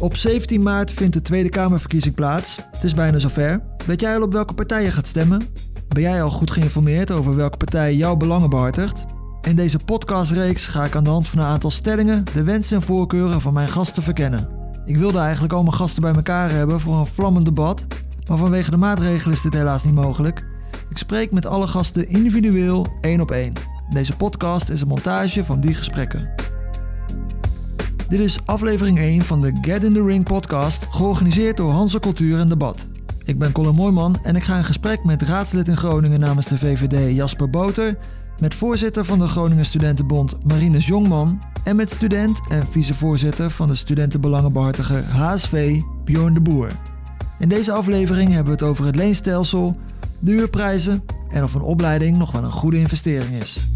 Op 0.00 0.16
17 0.16 0.62
maart 0.62 0.92
vindt 0.92 1.12
de 1.12 1.22
Tweede 1.22 1.48
Kamerverkiezing 1.48 2.14
plaats. 2.14 2.58
Het 2.70 2.84
is 2.84 2.94
bijna 2.94 3.18
zover. 3.18 3.62
Weet 3.86 4.00
jij 4.00 4.16
al 4.16 4.22
op 4.22 4.32
welke 4.32 4.54
partij 4.54 4.82
je 4.82 4.90
gaat 4.90 5.06
stemmen? 5.06 5.48
Ben 5.88 6.02
jij 6.02 6.22
al 6.22 6.30
goed 6.30 6.50
geïnformeerd 6.50 7.10
over 7.10 7.36
welke 7.36 7.56
partij 7.56 7.94
jouw 7.94 8.16
belangen 8.16 8.50
behartigt? 8.50 9.04
In 9.48 9.56
deze 9.56 9.78
podcastreeks 9.84 10.66
ga 10.66 10.84
ik 10.84 10.96
aan 10.96 11.04
de 11.04 11.10
hand 11.10 11.28
van 11.28 11.38
een 11.38 11.44
aantal 11.44 11.70
stellingen 11.70 12.24
de 12.34 12.42
wensen 12.42 12.76
en 12.76 12.82
voorkeuren 12.82 13.40
van 13.40 13.52
mijn 13.52 13.68
gasten 13.68 14.02
verkennen. 14.02 14.48
Ik 14.84 14.96
wilde 14.96 15.18
eigenlijk 15.18 15.52
al 15.52 15.62
mijn 15.62 15.74
gasten 15.74 16.02
bij 16.02 16.12
elkaar 16.12 16.50
hebben 16.50 16.80
voor 16.80 16.98
een 16.98 17.06
vlammend 17.06 17.44
debat, 17.44 17.86
maar 18.28 18.38
vanwege 18.38 18.70
de 18.70 18.76
maatregelen 18.76 19.34
is 19.34 19.42
dit 19.42 19.54
helaas 19.54 19.84
niet 19.84 19.94
mogelijk. 19.94 20.44
Ik 20.88 20.98
spreek 20.98 21.32
met 21.32 21.46
alle 21.46 21.66
gasten 21.66 22.08
individueel, 22.08 22.86
één 23.00 23.20
op 23.20 23.30
één. 23.30 23.52
Deze 23.88 24.16
podcast 24.16 24.68
is 24.68 24.80
een 24.80 24.88
montage 24.88 25.44
van 25.44 25.60
die 25.60 25.74
gesprekken. 25.74 26.39
Dit 28.10 28.20
is 28.20 28.38
aflevering 28.44 28.98
1 28.98 29.24
van 29.24 29.40
de 29.40 29.52
Get 29.60 29.84
in 29.84 29.92
the 29.92 30.04
Ring 30.04 30.24
podcast, 30.24 30.86
georganiseerd 30.90 31.56
door 31.56 31.70
Hanse 31.70 32.00
Cultuur 32.00 32.38
en 32.38 32.48
Debat. 32.48 32.88
Ik 33.24 33.38
ben 33.38 33.52
Colin 33.52 33.74
Mooijman 33.74 34.18
en 34.22 34.36
ik 34.36 34.42
ga 34.42 34.56
in 34.56 34.64
gesprek 34.64 35.04
met 35.04 35.22
raadslid 35.22 35.68
in 35.68 35.76
Groningen 35.76 36.20
namens 36.20 36.46
de 36.46 36.58
VVD 36.58 37.16
Jasper 37.16 37.50
Boter, 37.50 37.98
met 38.40 38.54
voorzitter 38.54 39.04
van 39.04 39.18
de 39.18 39.26
Groningen 39.26 39.64
Studentenbond 39.64 40.44
Marines 40.44 40.86
Jongman 40.86 41.42
en 41.64 41.76
met 41.76 41.90
student 41.90 42.40
en 42.48 42.66
vicevoorzitter 42.70 43.50
van 43.50 43.68
de 43.68 43.74
Studentenbelangenbehartiger 43.74 45.04
HSV 45.04 45.80
Bjorn 46.04 46.34
de 46.34 46.40
Boer. 46.40 46.70
In 47.38 47.48
deze 47.48 47.72
aflevering 47.72 48.28
hebben 48.28 48.56
we 48.56 48.64
het 48.64 48.70
over 48.70 48.84
het 48.84 48.96
leenstelsel, 48.96 49.76
de 50.18 50.30
huurprijzen 50.30 51.02
en 51.28 51.44
of 51.44 51.54
een 51.54 51.62
opleiding 51.62 52.16
nog 52.16 52.32
wel 52.32 52.44
een 52.44 52.50
goede 52.50 52.78
investering 52.78 53.42
is. 53.42 53.70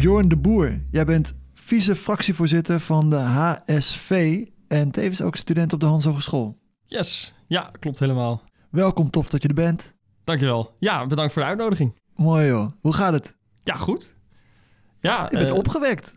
Bjorn 0.00 0.28
de 0.28 0.36
Boer, 0.36 0.80
jij 0.90 1.04
bent 1.04 1.32
vice-fractievoorzitter 1.54 2.80
van 2.80 3.08
de 3.10 3.16
HSV 3.16 4.44
en 4.68 4.90
tevens 4.90 5.22
ook 5.22 5.36
student 5.36 5.72
op 5.72 5.80
de 5.80 5.86
Hans 5.86 6.04
Hogeschool. 6.04 6.58
Yes, 6.86 7.34
ja, 7.46 7.70
klopt 7.78 7.98
helemaal. 7.98 8.42
Welkom, 8.70 9.10
tof 9.10 9.28
dat 9.28 9.42
je 9.42 9.48
er 9.48 9.54
bent. 9.54 9.94
Dankjewel. 10.24 10.76
Ja, 10.78 11.06
bedankt 11.06 11.32
voor 11.32 11.42
de 11.42 11.48
uitnodiging. 11.48 11.94
Mooi 12.14 12.46
joh. 12.46 12.66
Hoe 12.80 12.92
gaat 12.92 13.12
het? 13.12 13.36
Ja, 13.62 13.74
goed. 13.74 14.14
Ja, 15.00 15.26
Je 15.30 15.36
bent 15.36 15.50
eh, 15.50 15.56
opgewekt. 15.56 16.14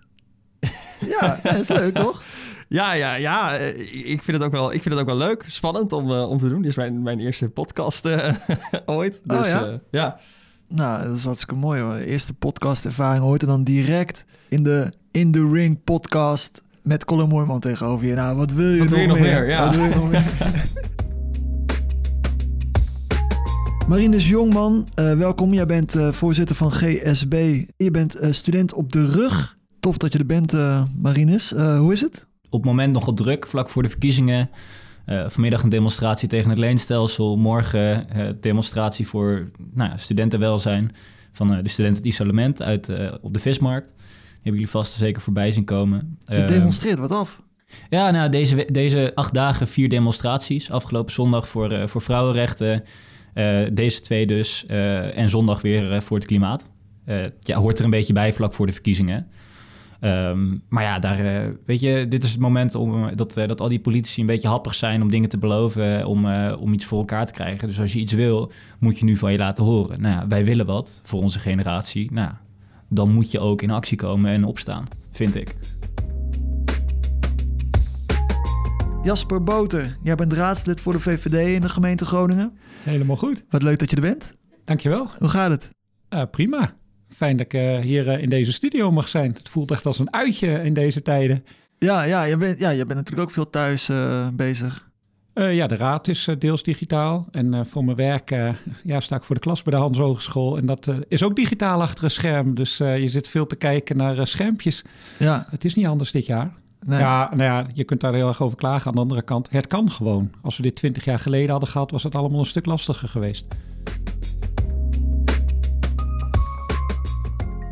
ja, 1.19 1.39
dat 1.43 1.55
is 1.59 1.67
leuk 1.67 1.95
toch? 1.95 2.23
Ja, 2.69 2.93
ja, 2.93 3.13
ja. 3.15 3.57
eh, 3.57 4.09
ik 4.11 4.23
vind 4.23 4.37
het 4.37 4.45
ook 4.45 4.51
wel, 4.51 4.73
ik 4.73 4.81
vind 4.81 4.95
het 4.95 5.03
ook 5.03 5.09
wel 5.09 5.27
leuk. 5.27 5.45
Spannend 5.47 5.93
om, 5.93 6.11
eh, 6.11 6.29
om 6.29 6.37
te 6.37 6.49
doen. 6.49 6.61
Dit 6.61 6.69
is 6.69 6.75
mijn, 6.75 7.01
mijn 7.01 7.19
eerste 7.19 7.49
podcast 7.49 8.05
ooit. 8.85 9.21
Dus 9.23 9.37
Oh, 9.37 9.45
ja? 9.45 9.79
ja. 9.91 10.19
Nou, 10.75 11.07
dat 11.07 11.15
is 11.15 11.23
hartstikke 11.23 11.55
mooi 11.55 11.81
hoor. 11.81 11.95
Eerste 11.95 12.33
podcastervaring 12.33 13.23
ooit 13.23 13.41
en 13.41 13.47
dan 13.47 13.63
direct 13.63 14.25
in 14.49 14.63
de 14.63 14.91
In 15.11 15.31
The 15.31 15.49
Ring 15.51 15.83
podcast 15.83 16.63
met 16.81 17.05
Colin 17.05 17.27
Mooijman 17.27 17.59
tegenover 17.59 18.07
je. 18.07 18.13
Nou, 18.13 18.35
wat 18.37 18.51
wil 18.51 18.69
je, 18.69 18.77
Wat 18.79 18.89
nog, 18.89 18.89
wil 18.89 19.01
je 19.01 19.07
nog 19.07 19.19
meer? 19.19 19.39
meer? 19.39 19.49
Ja. 19.49 19.65
Wat 19.65 19.75
wil 19.75 19.83
je 19.83 19.95
nog 19.95 20.09
meer? 20.09 20.23
Marines 23.87 24.27
Jongman, 24.29 24.87
eh, 24.93 25.13
welkom. 25.13 25.53
Jij 25.53 25.65
bent 25.65 25.95
eh, 25.95 26.11
voorzitter 26.11 26.55
van 26.55 26.71
GSB. 26.71 27.63
Je 27.77 27.91
bent 27.91 28.15
eh, 28.15 28.31
student 28.31 28.73
op 28.73 28.91
de 28.91 29.05
rug. 29.05 29.57
Tof 29.79 29.97
dat 29.97 30.13
je 30.13 30.19
er 30.19 30.25
bent, 30.25 30.53
eh 30.53 30.83
Marines. 31.01 31.53
Eh, 31.53 31.77
hoe 31.77 31.93
is 31.93 32.01
het? 32.01 32.27
op 32.49 32.59
het 32.61 32.69
moment 32.71 32.93
nog 32.93 33.05
wat 33.05 33.17
druk, 33.17 33.47
vlak 33.47 33.69
voor 33.69 33.83
de 33.83 33.89
verkiezingen. 33.89 34.49
Eh, 35.05 35.23
vanmiddag 35.27 35.63
een 35.63 35.69
demonstratie 35.69 36.27
tegen 36.27 36.49
het 36.49 36.59
leenstelsel. 36.59 37.37
Morgen 37.37 38.09
eh, 38.09 38.29
demonstratie 38.39 39.07
voor 39.07 39.51
nou 39.73 39.91
studentenwelzijn 39.95 40.91
van 41.31 41.53
eh, 41.53 41.63
de 41.63 41.69
studenten 41.69 42.03
het 42.03 42.11
isolement 42.11 42.61
uit, 42.61 42.89
op 43.21 43.33
de 43.33 43.39
vismarkt. 43.39 43.87
Die 43.87 44.33
hebben 44.33 44.51
jullie 44.51 44.69
vast 44.69 44.93
zeker 44.93 45.21
voorbij 45.21 45.51
zien 45.51 45.65
komen. 45.65 46.17
Je 46.25 46.43
demonstreert 46.43 46.99
wat 46.99 47.11
af. 47.11 47.41
ja, 47.89 48.11
nou, 48.11 48.29
deze, 48.29 48.67
deze 48.71 49.11
acht 49.15 49.33
dagen 49.33 49.67
vier 49.67 49.89
demonstraties. 49.89 50.71
Afgelopen 50.71 51.13
zondag 51.13 51.47
voor, 51.47 51.89
voor 51.89 52.01
vrouwenrechten. 52.01 52.83
deze 53.73 54.01
twee 54.01 54.25
dus. 54.25 54.65
en 54.65 55.29
zondag 55.29 55.61
weer 55.61 56.01
voor 56.01 56.17
het 56.17 56.25
klimaat. 56.25 56.71
Ja, 57.39 57.57
hoort 57.57 57.79
er 57.79 57.85
een 57.85 57.91
beetje 57.91 58.13
bij 58.13 58.33
vlak 58.33 58.53
voor 58.53 58.65
de 58.65 58.73
verkiezingen. 58.73 59.27
Ehm, 60.03 60.57
maar 60.69 60.83
ja, 60.83 60.99
daar, 60.99 61.19
eh, 61.19 61.49
weet 61.65 61.79
je, 61.79 62.05
dit 62.07 62.23
is 62.23 62.31
het 62.31 62.39
moment 62.39 62.75
om, 62.75 63.07
eh, 63.07 63.15
dat, 63.15 63.37
eh, 63.37 63.47
dat 63.47 63.61
al 63.61 63.69
die 63.69 63.79
politici 63.79 64.21
een 64.21 64.27
beetje 64.27 64.47
happig 64.47 64.75
zijn 64.75 65.01
om 65.01 65.09
dingen 65.09 65.29
te 65.29 65.37
beloven, 65.37 66.05
om, 66.05 66.25
eh, 66.25 66.61
om 66.61 66.73
iets 66.73 66.85
voor 66.85 66.99
elkaar 66.99 67.25
te 67.25 67.33
krijgen. 67.33 67.67
Dus 67.67 67.79
als 67.79 67.93
je 67.93 67.99
iets 67.99 68.13
wil, 68.13 68.51
moet 68.79 68.99
je 68.99 69.05
nu 69.05 69.15
van 69.15 69.31
je 69.31 69.37
laten 69.37 69.63
horen. 69.63 70.01
Nou 70.01 70.15
ja, 70.15 70.27
wij 70.27 70.45
willen 70.45 70.65
wat 70.65 71.01
voor 71.03 71.21
onze 71.21 71.39
generatie. 71.39 72.11
Nou, 72.11 72.31
dan 72.89 73.11
moet 73.11 73.31
je 73.31 73.39
ook 73.39 73.61
in 73.61 73.71
actie 73.71 73.97
komen 73.97 74.31
en 74.31 74.43
opstaan, 74.43 74.85
vind 75.11 75.35
ik. 75.35 75.55
Jasper 79.03 79.43
Boter, 79.43 79.97
jij 80.01 80.15
bent 80.15 80.33
raadslid 80.33 80.81
voor 80.81 80.93
de 80.93 80.99
VVD 80.99 81.55
in 81.55 81.61
de 81.61 81.69
gemeente 81.69 82.05
Groningen. 82.05 82.57
Helemaal 82.83 83.17
goed. 83.17 83.43
Wat 83.49 83.63
leuk 83.63 83.79
dat 83.79 83.89
je 83.89 83.95
er 83.95 84.01
bent. 84.01 84.33
Dankjewel. 84.63 85.07
Hoe 85.19 85.29
gaat 85.29 85.51
het? 85.51 85.69
Eh, 86.09 86.21
prima. 86.31 86.73
Fijn 87.15 87.37
dat 87.37 87.45
ik 87.45 87.53
eh, 87.53 87.79
hier 87.79 88.09
eh, 88.09 88.21
in 88.21 88.29
deze 88.29 88.51
studio 88.51 88.91
mag 88.91 89.07
zijn. 89.07 89.33
Het 89.37 89.49
voelt 89.49 89.71
echt 89.71 89.85
als 89.85 89.99
een 89.99 90.13
uitje 90.13 90.63
in 90.63 90.73
deze 90.73 91.01
tijden. 91.01 91.45
Ja, 91.79 92.03
ja, 92.03 92.23
je, 92.23 92.37
bent, 92.37 92.59
ja 92.59 92.69
je 92.69 92.85
bent 92.85 92.99
natuurlijk 92.99 93.27
ook 93.27 93.33
veel 93.33 93.49
thuis 93.49 93.89
eh, 93.89 94.27
bezig. 94.27 94.91
Ja, 95.33 95.67
de 95.67 95.75
raad 95.75 96.07
is 96.07 96.29
deels 96.39 96.63
digitaal. 96.63 97.27
En 97.31 97.65
voor 97.65 97.85
mijn 97.85 97.97
werk 97.97 98.29
ja, 98.83 98.99
sta 98.99 99.15
ik 99.15 99.23
voor 99.23 99.35
de 99.35 99.41
klas 99.41 99.63
bij 99.63 99.73
de 99.73 99.79
Hans 99.79 99.97
Hogeschool. 99.97 100.57
En 100.57 100.65
dat 100.65 100.91
is 101.07 101.23
ook 101.23 101.35
digitaal 101.35 101.81
achter 101.81 102.03
een 102.03 102.11
scherm. 102.11 102.55
Dus 102.55 102.77
je 102.77 103.07
zit 103.07 103.27
veel 103.27 103.45
te 103.47 103.55
kijken 103.55 103.97
naar 103.97 104.27
schermpjes. 104.27 104.83
Ja, 105.19 105.47
Het 105.49 105.65
is 105.65 105.75
niet 105.75 105.87
anders 105.87 106.11
dit 106.11 106.25
jaar. 106.25 106.53
nee. 106.85 106.99
Ja, 106.99 107.29
nou 107.29 107.43
ja, 107.43 107.65
je 107.73 107.83
kunt 107.83 107.99
daar 108.01 108.13
heel 108.13 108.27
erg 108.27 108.41
over 108.41 108.57
klagen. 108.57 108.87
Aan 108.87 108.95
de 108.95 109.01
andere 109.01 109.21
kant, 109.21 109.47
het 109.51 109.67
kan 109.67 109.91
gewoon. 109.91 110.31
Als 110.41 110.57
we 110.57 110.63
dit 110.63 110.75
twintig 110.75 111.05
jaar 111.05 111.19
geleden 111.19 111.49
hadden 111.49 111.69
gehad, 111.69 111.91
was 111.91 112.03
het 112.03 112.15
allemaal 112.15 112.39
een 112.39 112.45
stuk 112.45 112.65
lastiger 112.65 113.07
geweest. 113.07 113.45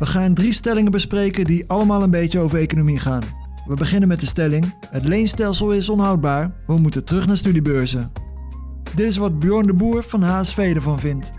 We 0.02 0.08
gaan 0.08 0.34
drie 0.34 0.52
stellingen 0.52 0.90
bespreken 0.90 1.44
die 1.44 1.64
allemaal 1.66 2.02
een 2.02 2.10
beetje 2.10 2.38
over 2.40 2.58
economie 2.58 2.98
gaan. 2.98 3.22
We 3.66 3.74
beginnen 3.74 4.08
met 4.08 4.20
de 4.20 4.26
stelling: 4.26 4.74
het 4.90 5.04
leenstelsel 5.04 5.70
is 5.70 5.88
onhoudbaar. 5.88 6.54
We 6.66 6.78
moeten 6.78 7.04
terug 7.04 7.26
naar 7.26 7.36
studiebeurzen. 7.36 8.12
Dit 8.96 9.06
is 9.06 9.16
wat 9.16 9.38
Bjorn 9.38 9.66
de 9.66 9.74
Boer 9.74 10.02
van 10.02 10.22
HSV 10.22 10.72
ervan 10.74 11.00
vindt. 11.00 11.30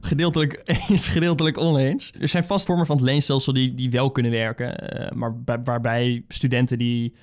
Gedeeltelijk 0.00 0.62
eens, 0.88 1.08
gedeeltelijk 1.08 1.58
oneens. 1.58 2.12
Er 2.20 2.28
zijn 2.28 2.44
vast 2.44 2.66
vormen 2.66 2.86
van 2.86 2.96
het 2.96 3.04
leenstelsel 3.04 3.52
die, 3.52 3.74
die 3.74 3.90
wel 3.90 4.10
kunnen 4.10 4.32
werken. 4.32 4.76
eh, 4.78 5.16
maar 5.16 5.40
bij- 5.42 5.60
waarbij 5.64 6.24
studenten 6.28 6.78
die 6.78 7.14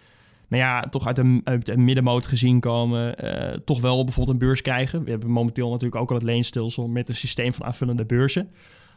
nou 0.47 0.63
ja, 0.63 0.81
toch 0.81 1.07
uit 1.07 1.17
een, 1.17 1.41
uit 1.43 1.69
een 1.69 1.83
middenmoot 1.83 2.27
gezien 2.27 2.59
komen... 2.59 3.17
eh, 3.17 3.57
toch 3.65 3.81
wel 3.81 4.03
bijvoorbeeld 4.03 4.41
een 4.41 4.47
beurs 4.47 4.61
krijgen. 4.61 5.03
We 5.03 5.09
hebben 5.09 5.29
momenteel 5.29 5.69
natuurlijk 5.69 6.01
ook 6.01 6.09
al 6.09 6.15
het 6.15 6.25
leenstelsel... 6.25 6.87
met 6.87 7.09
een 7.09 7.15
systeem 7.15 7.53
van 7.53 7.65
aanvullende 7.65 8.05
beurzen. 8.05 8.49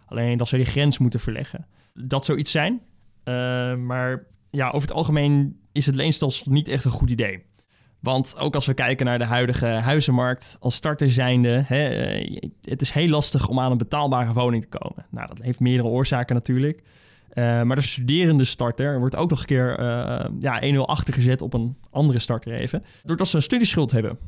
Alleen 0.08 0.38
dat 0.38 0.48
ze 0.48 0.56
die 0.56 0.66
grens 0.66 0.98
moeten 0.98 1.20
verleggen. 1.20 1.66
Dat 1.94 2.24
zou 2.24 2.38
iets 2.38 2.50
zijn. 2.50 2.80
Eh, 3.24 3.34
maar 3.74 4.26
ja, 4.50 4.66
over 4.66 4.88
het 4.88 4.96
algemeen 4.96 5.60
is 5.72 5.86
het 5.86 5.94
leenstelsel 5.94 6.52
niet 6.52 6.68
echt 6.68 6.84
een 6.84 6.90
goed 6.90 7.10
idee. 7.10 7.46
Want 8.00 8.38
ook 8.38 8.54
als 8.54 8.66
we 8.66 8.74
kijken 8.74 9.06
naar 9.06 9.18
de 9.18 9.24
huidige 9.24 9.66
huizenmarkt 9.66 10.56
als 10.60 10.74
starter 10.74 11.10
zijnde, 11.10 11.62
hè, 11.66 11.88
eh, 11.88 12.40
het 12.60 12.80
is 12.80 12.90
heel 12.90 13.08
lastig 13.08 13.48
om 13.48 13.60
aan 13.60 13.70
een 13.70 13.78
betaalbare 13.78 14.32
woning 14.32 14.62
te 14.62 14.78
komen. 14.78 15.06
Nou, 15.10 15.28
dat 15.28 15.42
heeft 15.42 15.60
meerdere 15.60 15.88
oorzaken 15.88 16.34
natuurlijk. 16.34 16.82
Eh, 17.28 17.62
maar 17.62 17.76
de 17.76 17.82
studerende 17.82 18.44
starter 18.44 18.98
wordt 18.98 19.16
ook 19.16 19.30
nog 19.30 19.40
een 19.40 19.46
keer 19.46 19.82
ja, 20.40 20.62
1-0 20.62 20.86
achtergezet 20.86 21.42
op 21.42 21.54
een 21.54 21.76
andere 21.90 22.18
starter 22.18 22.52
even. 22.52 22.84
Doordat 23.02 23.28
ze 23.28 23.36
een 23.36 23.42
studieschuld 23.42 23.90
hebben. 23.90 24.18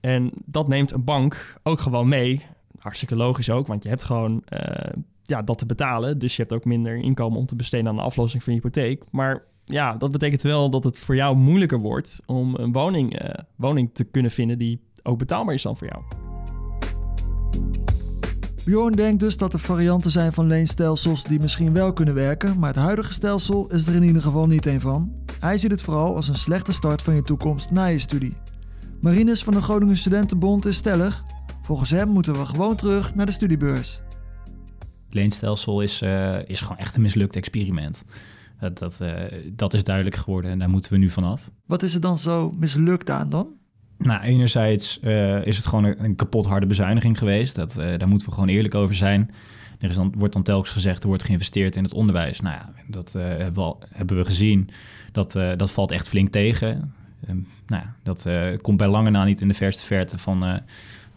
En 0.00 0.30
dat 0.44 0.68
neemt 0.68 0.92
een 0.92 1.04
bank 1.04 1.54
ook 1.62 1.78
gewoon 1.78 2.08
mee. 2.08 2.46
Hartstikke 2.80 3.16
logisch 3.16 3.50
ook, 3.50 3.66
want 3.66 3.82
je 3.82 3.88
hebt 3.88 4.04
gewoon 4.04 4.42
eh, 4.44 4.92
ja, 5.22 5.42
dat 5.42 5.58
te 5.58 5.66
betalen. 5.66 6.18
Dus 6.18 6.36
je 6.36 6.42
hebt 6.42 6.54
ook 6.54 6.64
minder 6.64 6.96
inkomen 6.96 7.38
om 7.38 7.46
te 7.46 7.56
besteden 7.56 7.88
aan 7.88 7.96
de 7.96 8.02
aflossing 8.02 8.42
van 8.42 8.52
je 8.52 8.58
hypotheek. 8.58 9.04
Maar 9.10 9.42
ja, 9.64 9.96
dat 9.96 10.10
betekent 10.10 10.42
wel 10.42 10.70
dat 10.70 10.84
het 10.84 10.98
voor 10.98 11.14
jou 11.14 11.36
moeilijker 11.36 11.78
wordt 11.78 12.20
om 12.26 12.54
een 12.54 12.72
woning, 12.72 13.18
eh, 13.18 13.44
woning 13.56 13.90
te 13.92 14.04
kunnen 14.04 14.30
vinden 14.30 14.58
die 14.58 14.80
ook 15.02 15.18
betaalbaar 15.18 15.54
is 15.54 15.62
dan 15.62 15.76
voor 15.76 15.88
jou. 15.88 16.02
Bjorn 18.64 18.92
denkt 18.92 19.20
dus 19.20 19.36
dat 19.36 19.52
er 19.52 19.58
varianten 19.58 20.10
zijn 20.10 20.32
van 20.32 20.46
leenstelsels 20.46 21.24
die 21.24 21.40
misschien 21.40 21.72
wel 21.72 21.92
kunnen 21.92 22.14
werken, 22.14 22.58
maar 22.58 22.68
het 22.68 22.82
huidige 22.82 23.12
stelsel 23.12 23.70
is 23.72 23.86
er 23.86 23.94
in 23.94 24.02
ieder 24.02 24.22
geval 24.22 24.46
niet 24.46 24.66
een 24.66 24.80
van. 24.80 25.12
Hij 25.40 25.58
ziet 25.58 25.70
het 25.70 25.82
vooral 25.82 26.16
als 26.16 26.28
een 26.28 26.36
slechte 26.36 26.72
start 26.72 27.02
van 27.02 27.14
je 27.14 27.22
toekomst 27.22 27.70
na 27.70 27.84
je 27.84 27.98
studie. 27.98 28.36
Marines 29.00 29.44
van 29.44 29.52
de 29.52 29.62
Groningen 29.62 29.96
Studentenbond 29.96 30.66
is 30.66 30.76
stellig. 30.76 31.24
Volgens 31.60 31.90
hem 31.90 32.08
moeten 32.08 32.38
we 32.38 32.46
gewoon 32.46 32.76
terug 32.76 33.14
naar 33.14 33.26
de 33.26 33.32
studiebeurs. 33.32 34.00
Het 35.04 35.14
leenstelsel 35.14 35.80
is, 35.80 36.02
eh, 36.02 36.48
is 36.48 36.60
gewoon 36.60 36.78
echt 36.78 36.96
een 36.96 37.02
mislukt 37.02 37.36
experiment. 37.36 38.04
Dat, 38.58 38.78
dat, 38.78 39.00
eh, 39.00 39.12
dat 39.52 39.74
is 39.74 39.84
duidelijk 39.84 40.16
geworden 40.16 40.50
en 40.50 40.58
daar 40.58 40.70
moeten 40.70 40.92
we 40.92 40.98
nu 40.98 41.10
vanaf. 41.10 41.50
Wat 41.66 41.82
is 41.82 41.94
er 41.94 42.00
dan 42.00 42.18
zo 42.18 42.50
mislukt 42.50 43.10
aan 43.10 43.30
dan? 43.30 43.58
Nou, 44.02 44.22
enerzijds 44.22 45.00
eh, 45.00 45.46
is 45.46 45.56
het 45.56 45.66
gewoon 45.66 45.84
een, 45.84 46.04
een 46.04 46.16
kapot 46.16 46.46
harde 46.46 46.66
bezuiniging 46.66 47.18
geweest. 47.18 47.54
Dat, 47.54 47.78
eh, 47.78 47.98
daar 47.98 48.08
moeten 48.08 48.28
we 48.28 48.34
gewoon 48.34 48.48
eerlijk 48.48 48.74
over 48.74 48.94
zijn. 48.94 49.30
Er 49.78 49.88
is 49.88 49.94
dan, 49.94 50.14
wordt 50.16 50.34
dan 50.34 50.42
telkens 50.42 50.70
gezegd, 50.70 51.02
er 51.02 51.08
wordt 51.08 51.22
geïnvesteerd 51.22 51.76
in 51.76 51.82
het 51.82 51.92
onderwijs. 51.92 52.40
Nou 52.40 52.56
ja, 52.56 52.72
dat 52.86 53.14
uh, 53.16 53.22
hebben, 53.22 53.54
we 53.54 53.60
al, 53.60 53.82
hebben, 53.88 54.16
we 54.16 54.24
gezien. 54.24 54.68
Dat, 55.12 55.34
uh, 55.34 55.50
dat 55.56 55.72
valt 55.72 55.90
echt 55.90 56.08
flink 56.08 56.28
tegen. 56.28 56.94
Um, 57.28 57.46
nou 57.66 57.82
ja, 57.82 57.94
dat 58.02 58.26
uh, 58.26 58.56
komt 58.60 58.76
bij 58.76 58.88
lange 58.88 59.10
na 59.10 59.24
niet 59.24 59.40
in 59.40 59.48
de 59.48 59.54
verste 59.54 59.84
verte 59.84 60.18
van, 60.18 60.62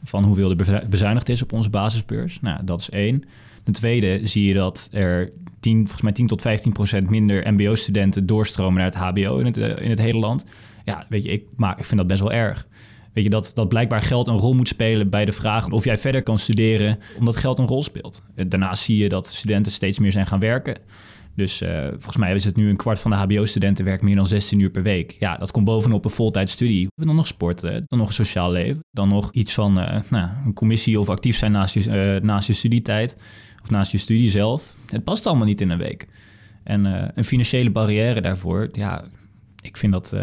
van 0.04 0.24
hoeveel 0.24 0.50
er 0.50 0.88
bezuinigd 0.90 1.30
is 1.30 1.42
op 1.42 1.54
onze 1.54 1.70
basisbeurs. 1.70 2.40
Nou, 2.42 2.64
dat 2.64 2.82
is 2.82 2.90
één. 2.90 3.24
Ten 3.64 3.74
tweede 3.74 4.20
zie 4.24 4.48
je 4.48 4.54
dat 4.54 4.88
er 4.92 5.32
10, 5.60 5.78
volgens 5.78 6.02
mij 6.02 6.12
10 6.12 6.28
tot 6.28 6.42
15 6.42 6.72
procent 6.72 7.10
minder 7.10 7.54
mbo-studenten 7.54 8.26
doorstromen 8.26 8.74
naar 8.74 8.86
het 8.86 8.96
hbo 8.96 9.38
in 9.38 9.46
het, 9.46 9.58
in 9.58 9.90
het 9.90 10.00
hele 10.00 10.20
land. 10.20 10.46
Ja, 10.86 11.06
weet 11.10 11.24
je, 11.24 11.30
ik, 11.30 11.44
maar 11.56 11.80
ik 11.80 11.84
vind 11.84 11.98
dat 11.98 12.08
best 12.08 12.22
wel 12.22 12.32
erg. 12.32 12.68
Weet 13.14 13.24
je, 13.24 13.30
dat, 13.30 13.52
dat 13.54 13.70
blijkbaar 13.70 14.02
geld 14.02 14.28
een 14.28 14.38
rol 14.38 14.54
moet 14.54 14.68
spelen 14.68 15.10
bij 15.10 15.26
de 15.26 15.32
vraag 15.32 15.70
of 15.70 15.84
jij 15.84 15.98
verder 15.98 16.24
kan 16.24 16.40
studeren, 16.40 17.00
omdat 17.18 17.36
geld 17.36 17.60
een 17.60 17.68
rol 17.68 17.84
speelt. 17.84 18.24
Daarnaast 18.48 18.84
zie 18.84 18.98
je 18.98 19.10
dat 19.10 19.28
studenten 19.28 19.72
steeds 19.72 20.00
meer 20.00 20.12
zijn 20.12 20.28
gaan 20.28 20.40
werken. 20.40 20.78
Dus 21.36 21.62
uh, 21.62 21.88
volgens 21.88 22.18
mij 22.18 22.36
is 22.36 22.46
het 22.46 22.56
nu 22.56 22.70
een 22.70 22.76
kwart 22.76 23.00
van 23.00 23.12
de 23.12 23.18
HBO-studenten 23.18 23.86
werkt 23.86 24.04
meer 24.04 24.16
dan 24.16 24.28
16 24.28 24.60
uur 24.60 24.70
per 24.70 24.84
week. 24.84 25.16
Ja, 25.20 25.38
dat 25.38 25.52
komt 25.52 25.66
bovenop 25.66 26.06
een 26.06 26.12
voltijdstudie. 26.12 26.88
Dan 26.96 27.16
nog 27.16 27.28
sporten, 27.28 27.84
dan 27.88 28.00
nog 28.00 28.08
een 28.08 28.14
sociaal 28.14 28.52
leven, 28.52 28.84
dan 28.92 29.10
nog 29.10 29.32
iets 29.32 29.54
van 29.54 29.80
uh, 29.80 30.00
nou, 30.10 30.30
een 30.46 30.54
commissie 30.54 31.00
of 31.00 31.10
actief 31.10 31.38
zijn 31.38 31.52
naast 31.52 31.74
je, 31.74 32.16
uh, 32.16 32.22
naast 32.22 32.48
je 32.48 32.54
studietijd 32.54 33.16
of 33.62 33.70
naast 33.70 33.92
je 33.92 33.98
studie 33.98 34.30
zelf. 34.30 34.76
Het 34.90 35.04
past 35.04 35.26
allemaal 35.26 35.48
niet 35.48 35.62
in 35.62 35.70
een 35.70 35.78
week. 35.78 36.08
En 36.64 36.86
een 37.18 37.24
financiële 37.24 37.72
barrière 37.72 38.22
daarvoor, 38.22 38.70
ja, 38.72 39.04
ik 39.62 39.78
vind 39.78 39.92
dat, 39.92 40.16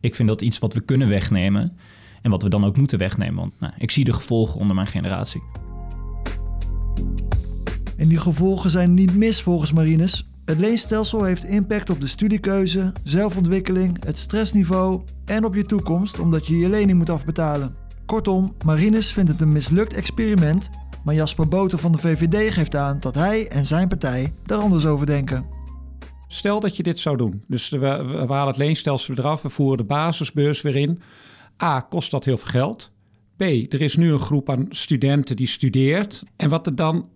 ik 0.00 0.14
vind 0.14 0.28
dat 0.28 0.40
iets 0.40 0.58
wat 0.58 0.74
we 0.74 0.80
kunnen 0.80 1.08
wegnemen. 1.08 1.76
En 2.22 2.30
wat 2.30 2.42
we 2.42 2.48
dan 2.48 2.64
ook 2.64 2.76
moeten 2.76 2.98
wegnemen. 2.98 3.34
Want 3.34 3.60
nou, 3.60 3.72
ik 3.78 3.90
zie 3.90 4.04
de 4.04 4.12
gevolgen 4.12 4.60
onder 4.60 4.74
mijn 4.74 4.86
generatie. 4.86 5.42
En 7.96 8.08
die 8.08 8.18
gevolgen 8.18 8.70
zijn 8.70 8.94
niet 8.94 9.16
mis 9.16 9.42
volgens 9.42 9.72
Marines. 9.72 10.29
Het 10.44 10.58
leenstelsel 10.58 11.24
heeft 11.24 11.44
impact 11.44 11.90
op 11.90 12.00
de 12.00 12.06
studiekeuze, 12.06 12.92
zelfontwikkeling, 13.04 14.04
het 14.04 14.18
stressniveau 14.18 15.02
en 15.24 15.44
op 15.44 15.54
je 15.54 15.64
toekomst 15.64 16.18
omdat 16.18 16.46
je 16.46 16.58
je 16.58 16.68
lening 16.68 16.98
moet 16.98 17.10
afbetalen. 17.10 17.76
Kortom, 18.06 18.56
Marines 18.64 19.12
vindt 19.12 19.30
het 19.30 19.40
een 19.40 19.52
mislukt 19.52 19.94
experiment, 19.94 20.70
maar 21.04 21.14
Jasper 21.14 21.48
Boter 21.48 21.78
van 21.78 21.92
de 21.92 21.98
VVD 21.98 22.52
geeft 22.52 22.76
aan 22.76 23.00
dat 23.00 23.14
hij 23.14 23.48
en 23.48 23.66
zijn 23.66 23.88
partij 23.88 24.32
er 24.46 24.56
anders 24.56 24.86
over 24.86 25.06
denken. 25.06 25.46
Stel 26.28 26.60
dat 26.60 26.76
je 26.76 26.82
dit 26.82 26.98
zou 26.98 27.16
doen. 27.16 27.44
Dus 27.46 27.68
we, 27.68 27.78
we 27.78 28.32
halen 28.32 28.46
het 28.46 28.56
leenstelsel 28.56 29.14
eraf, 29.14 29.42
we 29.42 29.48
voeren 29.48 29.78
de 29.78 29.84
basisbeurs 29.84 30.62
weer 30.62 30.76
in. 30.76 31.02
A, 31.62 31.80
kost 31.80 32.10
dat 32.10 32.24
heel 32.24 32.38
veel 32.38 32.50
geld. 32.50 32.92
B, 33.36 33.42
er 33.42 33.80
is 33.80 33.96
nu 33.96 34.12
een 34.12 34.18
groep 34.18 34.50
aan 34.50 34.66
studenten 34.70 35.36
die 35.36 35.46
studeert. 35.46 36.22
En 36.36 36.48
wat 36.48 36.66
er 36.66 36.74
dan 36.74 37.08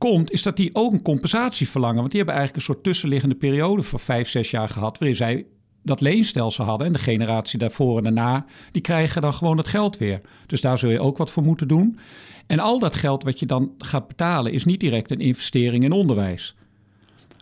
komt, 0.00 0.30
is 0.30 0.42
dat 0.42 0.56
die 0.56 0.70
ook 0.72 0.92
een 0.92 1.02
compensatie 1.02 1.68
verlangen. 1.68 1.98
Want 1.98 2.10
die 2.10 2.16
hebben 2.16 2.38
eigenlijk 2.38 2.66
een 2.66 2.74
soort 2.74 2.84
tussenliggende 2.84 3.34
periode 3.34 3.82
van 3.82 4.00
vijf, 4.00 4.28
zes 4.28 4.50
jaar 4.50 4.68
gehad... 4.68 4.98
waarin 4.98 5.16
zij 5.16 5.46
dat 5.82 6.00
leenstelsel 6.00 6.64
hadden. 6.64 6.86
En 6.86 6.92
de 6.92 6.98
generatie 6.98 7.58
daarvoor 7.58 7.96
en 7.96 8.02
daarna, 8.02 8.44
die 8.70 8.82
krijgen 8.82 9.22
dan 9.22 9.34
gewoon 9.34 9.56
het 9.56 9.68
geld 9.68 9.98
weer. 9.98 10.20
Dus 10.46 10.60
daar 10.60 10.78
zul 10.78 10.90
je 10.90 11.00
ook 11.00 11.16
wat 11.16 11.30
voor 11.30 11.42
moeten 11.42 11.68
doen. 11.68 11.98
En 12.46 12.58
al 12.58 12.78
dat 12.78 12.94
geld 12.94 13.22
wat 13.22 13.38
je 13.38 13.46
dan 13.46 13.70
gaat 13.78 14.08
betalen... 14.08 14.52
is 14.52 14.64
niet 14.64 14.80
direct 14.80 15.10
een 15.10 15.20
investering 15.20 15.84
in 15.84 15.92
onderwijs. 15.92 16.54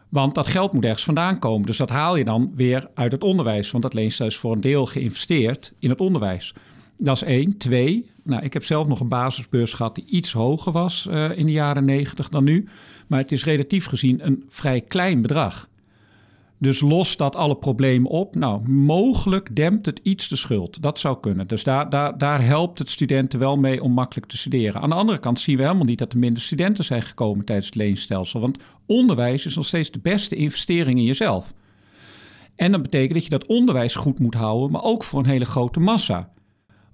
Want 0.08 0.34
dat 0.34 0.46
geld 0.46 0.72
moet 0.72 0.84
ergens 0.84 1.04
vandaan 1.04 1.38
komen. 1.38 1.66
Dus 1.66 1.76
dat 1.76 1.90
haal 1.90 2.16
je 2.16 2.24
dan 2.24 2.52
weer 2.54 2.88
uit 2.94 3.12
het 3.12 3.24
onderwijs. 3.24 3.70
Want 3.70 3.82
dat 3.82 3.94
leenstelsel 3.94 4.36
is 4.36 4.42
voor 4.42 4.52
een 4.52 4.60
deel 4.60 4.86
geïnvesteerd 4.86 5.72
in 5.78 5.90
het 5.90 6.00
onderwijs. 6.00 6.54
Dat 6.96 7.16
is 7.16 7.22
één. 7.22 7.58
Twee, 7.58 8.10
nou, 8.28 8.42
ik 8.42 8.52
heb 8.52 8.64
zelf 8.64 8.86
nog 8.86 9.00
een 9.00 9.08
basisbeurs 9.08 9.72
gehad 9.72 9.94
die 9.94 10.04
iets 10.06 10.32
hoger 10.32 10.72
was 10.72 11.06
uh, 11.10 11.38
in 11.38 11.46
de 11.46 11.52
jaren 11.52 11.84
negentig 11.84 12.28
dan 12.28 12.44
nu. 12.44 12.68
Maar 13.06 13.18
het 13.18 13.32
is 13.32 13.44
relatief 13.44 13.86
gezien 13.86 14.26
een 14.26 14.44
vrij 14.48 14.80
klein 14.80 15.20
bedrag. 15.20 15.68
Dus 16.58 16.80
lost 16.80 17.18
dat 17.18 17.36
alle 17.36 17.56
problemen 17.56 18.10
op? 18.10 18.34
Nou, 18.34 18.68
mogelijk 18.68 19.56
dempt 19.56 19.86
het 19.86 20.00
iets 20.02 20.28
de 20.28 20.36
schuld. 20.36 20.82
Dat 20.82 20.98
zou 20.98 21.20
kunnen. 21.20 21.46
Dus 21.46 21.64
daar, 21.64 21.90
daar, 21.90 22.18
daar 22.18 22.44
helpt 22.44 22.78
het 22.78 22.90
studenten 22.90 23.38
wel 23.38 23.56
mee 23.56 23.82
om 23.82 23.92
makkelijk 23.92 24.26
te 24.26 24.36
studeren. 24.36 24.80
Aan 24.80 24.90
de 24.90 24.94
andere 24.94 25.18
kant 25.18 25.40
zien 25.40 25.56
we 25.56 25.62
helemaal 25.62 25.84
niet 25.84 25.98
dat 25.98 26.12
er 26.12 26.18
minder 26.18 26.42
studenten 26.42 26.84
zijn 26.84 27.02
gekomen 27.02 27.44
tijdens 27.44 27.66
het 27.66 27.76
leenstelsel. 27.76 28.40
Want 28.40 28.58
onderwijs 28.86 29.46
is 29.46 29.54
nog 29.54 29.66
steeds 29.66 29.90
de 29.90 30.00
beste 30.02 30.36
investering 30.36 30.98
in 30.98 31.04
jezelf. 31.04 31.52
En 32.56 32.72
dat 32.72 32.82
betekent 32.82 33.14
dat 33.14 33.24
je 33.24 33.30
dat 33.30 33.46
onderwijs 33.46 33.94
goed 33.94 34.18
moet 34.18 34.34
houden, 34.34 34.72
maar 34.72 34.82
ook 34.82 35.04
voor 35.04 35.18
een 35.18 35.26
hele 35.26 35.44
grote 35.44 35.80
massa. 35.80 36.30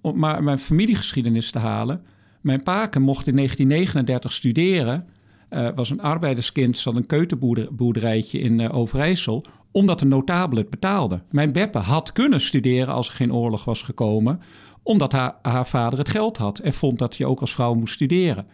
Om 0.05 0.19
maar 0.19 0.43
mijn 0.43 0.59
familiegeschiedenis 0.59 1.51
te 1.51 1.59
halen. 1.59 2.03
Mijn 2.41 2.63
paken 2.63 3.03
mocht 3.03 3.27
in 3.27 3.37
1939 3.37 4.33
studeren 4.33 5.07
uh, 5.51 5.69
was 5.75 5.91
een 5.91 6.01
arbeiderskind, 6.01 6.79
zat 6.79 6.95
een 6.95 7.07
keutenboerderijtje 7.07 8.39
in 8.39 8.59
uh, 8.59 8.75
Overijssel, 8.77 9.45
omdat 9.73 9.99
de 9.99 10.05
notabele 10.05 10.61
het 10.61 10.71
betaalde. 10.71 11.23
Mijn 11.31 11.53
Beppe 11.53 11.79
had 11.79 12.13
kunnen 12.13 12.41
studeren 12.41 12.95
als 12.95 13.09
er 13.09 13.15
geen 13.15 13.33
oorlog 13.33 13.65
was 13.65 13.83
gekomen, 13.83 14.41
omdat 14.83 15.13
haar, 15.13 15.35
haar 15.43 15.67
vader 15.67 15.99
het 15.99 16.09
geld 16.09 16.37
had 16.37 16.59
en 16.59 16.73
vond 16.73 16.99
dat 16.99 17.17
je 17.17 17.27
ook 17.27 17.41
als 17.41 17.53
vrouw 17.53 17.75
moest 17.75 17.95
studeren. 17.95 18.47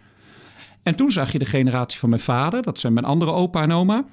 En 0.82 0.96
toen 0.96 1.10
zag 1.10 1.32
je 1.32 1.38
de 1.38 1.44
generatie 1.44 1.98
van 1.98 2.08
mijn 2.08 2.20
vader, 2.20 2.62
dat 2.62 2.78
zijn 2.78 2.92
mijn 2.92 3.06
andere 3.06 3.32
opa 3.32 3.62
en 3.62 3.72
oma, 3.72 4.04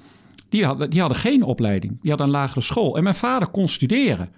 die 0.48 0.64
hadden, 0.64 0.90
die 0.90 1.00
hadden 1.00 1.18
geen 1.18 1.42
opleiding. 1.42 1.98
Die 2.00 2.10
hadden 2.10 2.26
een 2.26 2.32
lagere 2.32 2.60
school. 2.60 2.96
En 2.96 3.02
mijn 3.02 3.14
vader 3.14 3.48
kon 3.48 3.68
studeren. 3.68 4.28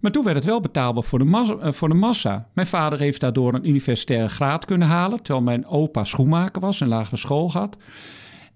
Maar 0.00 0.12
toen 0.12 0.24
werd 0.24 0.36
het 0.36 0.44
wel 0.44 0.60
betaalbaar 0.60 1.02
voor 1.02 1.18
de, 1.18 1.24
massa, 1.24 1.54
eh, 1.54 1.72
voor 1.72 1.88
de 1.88 1.94
massa. 1.94 2.48
Mijn 2.54 2.66
vader 2.66 2.98
heeft 2.98 3.20
daardoor 3.20 3.54
een 3.54 3.68
universitaire 3.68 4.28
graad 4.28 4.64
kunnen 4.64 4.88
halen, 4.88 5.22
terwijl 5.22 5.44
mijn 5.44 5.66
opa 5.66 6.04
schoenmaker 6.04 6.60
was 6.60 6.80
en 6.80 6.88
lagere 6.88 7.16
school 7.16 7.52
had. 7.52 7.76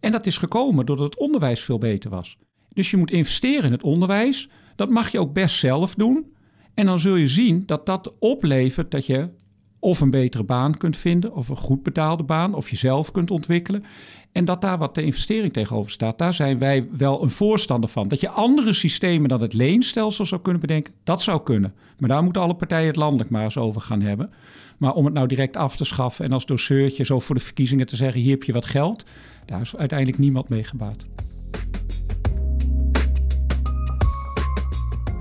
En 0.00 0.12
dat 0.12 0.26
is 0.26 0.38
gekomen 0.38 0.86
doordat 0.86 1.04
het 1.04 1.18
onderwijs 1.18 1.60
veel 1.60 1.78
beter 1.78 2.10
was. 2.10 2.36
Dus 2.68 2.90
je 2.90 2.96
moet 2.96 3.10
investeren 3.10 3.64
in 3.64 3.72
het 3.72 3.82
onderwijs. 3.82 4.48
Dat 4.76 4.88
mag 4.88 5.12
je 5.12 5.20
ook 5.20 5.32
best 5.32 5.56
zelf 5.56 5.94
doen. 5.94 6.32
En 6.74 6.86
dan 6.86 6.98
zul 6.98 7.14
je 7.14 7.28
zien 7.28 7.62
dat 7.66 7.86
dat 7.86 8.18
oplevert 8.18 8.90
dat 8.90 9.06
je 9.06 9.28
of 9.82 10.00
een 10.00 10.10
betere 10.10 10.44
baan 10.44 10.76
kunt 10.76 10.96
vinden, 10.96 11.34
of 11.34 11.48
een 11.48 11.56
goed 11.56 11.82
betaalde 11.82 12.22
baan, 12.22 12.54
of 12.54 12.70
jezelf 12.70 13.12
kunt 13.12 13.30
ontwikkelen. 13.30 13.84
En 14.32 14.44
dat 14.44 14.60
daar 14.60 14.78
wat 14.78 14.94
de 14.94 15.02
investering 15.02 15.52
tegenover 15.52 15.90
staat, 15.90 16.18
daar 16.18 16.34
zijn 16.34 16.58
wij 16.58 16.88
wel 16.96 17.22
een 17.22 17.30
voorstander 17.30 17.90
van. 17.90 18.08
Dat 18.08 18.20
je 18.20 18.28
andere 18.28 18.72
systemen 18.72 19.28
dan 19.28 19.40
het 19.40 19.52
leenstelsel 19.52 20.24
zou 20.24 20.40
kunnen 20.40 20.60
bedenken, 20.60 20.92
dat 21.04 21.22
zou 21.22 21.42
kunnen. 21.42 21.74
Maar 21.98 22.08
daar 22.08 22.22
moeten 22.22 22.42
alle 22.42 22.54
partijen 22.54 22.86
het 22.86 22.96
landelijk 22.96 23.30
maar 23.30 23.44
eens 23.44 23.58
over 23.58 23.80
gaan 23.80 24.00
hebben. 24.00 24.30
Maar 24.78 24.94
om 24.94 25.04
het 25.04 25.14
nou 25.14 25.26
direct 25.26 25.56
af 25.56 25.76
te 25.76 25.84
schaffen 25.84 26.24
en 26.24 26.32
als 26.32 26.46
doseurtje 26.46 27.04
zo 27.04 27.20
voor 27.20 27.34
de 27.34 27.40
verkiezingen 27.40 27.86
te 27.86 27.96
zeggen: 27.96 28.20
hier 28.20 28.30
heb 28.30 28.42
je 28.42 28.52
wat 28.52 28.64
geld, 28.64 29.04
daar 29.44 29.60
is 29.60 29.76
uiteindelijk 29.76 30.18
niemand 30.18 30.48
mee 30.48 30.64
gebaat. 30.64 31.04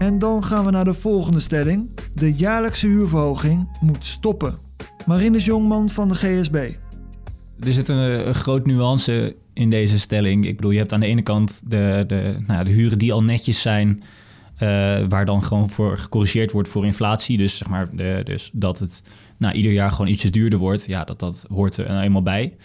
En 0.01 0.19
dan 0.19 0.43
gaan 0.43 0.65
we 0.65 0.71
naar 0.71 0.85
de 0.85 0.93
volgende 0.93 1.39
stelling. 1.39 1.89
De 2.13 2.33
jaarlijkse 2.33 2.87
huurverhoging 2.87 3.77
moet 3.81 4.05
stoppen. 4.05 4.55
Marinus 5.05 5.45
Jongman 5.45 5.89
van 5.89 6.07
de 6.07 6.15
GSB. 6.15 6.55
Er 7.59 7.73
zit 7.73 7.89
een, 7.89 8.27
een 8.27 8.33
groot 8.33 8.65
nuance 8.65 9.35
in 9.53 9.69
deze 9.69 9.99
stelling. 9.99 10.45
Ik 10.45 10.55
bedoel, 10.55 10.71
je 10.71 10.77
hebt 10.77 10.93
aan 10.93 10.99
de 10.99 11.05
ene 11.05 11.21
kant 11.21 11.61
de, 11.65 12.03
de, 12.07 12.35
nou, 12.47 12.63
de 12.63 12.71
huren 12.71 12.97
die 12.97 13.13
al 13.13 13.23
netjes 13.23 13.61
zijn... 13.61 14.03
Uh, 14.53 14.69
waar 15.09 15.25
dan 15.25 15.43
gewoon 15.43 15.69
voor 15.69 15.97
gecorrigeerd 15.97 16.51
wordt 16.51 16.69
voor 16.69 16.85
inflatie. 16.85 17.37
Dus 17.37 17.57
zeg 17.57 17.67
maar, 17.67 17.95
de, 17.95 18.21
dus 18.23 18.49
dat 18.53 18.79
het 18.79 19.01
nou, 19.37 19.55
ieder 19.55 19.71
jaar 19.71 19.91
gewoon 19.91 20.07
ietsjes 20.07 20.31
duurder 20.31 20.59
wordt. 20.59 20.85
Ja, 20.85 21.03
dat, 21.03 21.19
dat 21.19 21.45
hoort 21.49 21.77
er 21.77 21.87
nou 21.87 22.01
eenmaal 22.01 22.21
bij. 22.21 22.55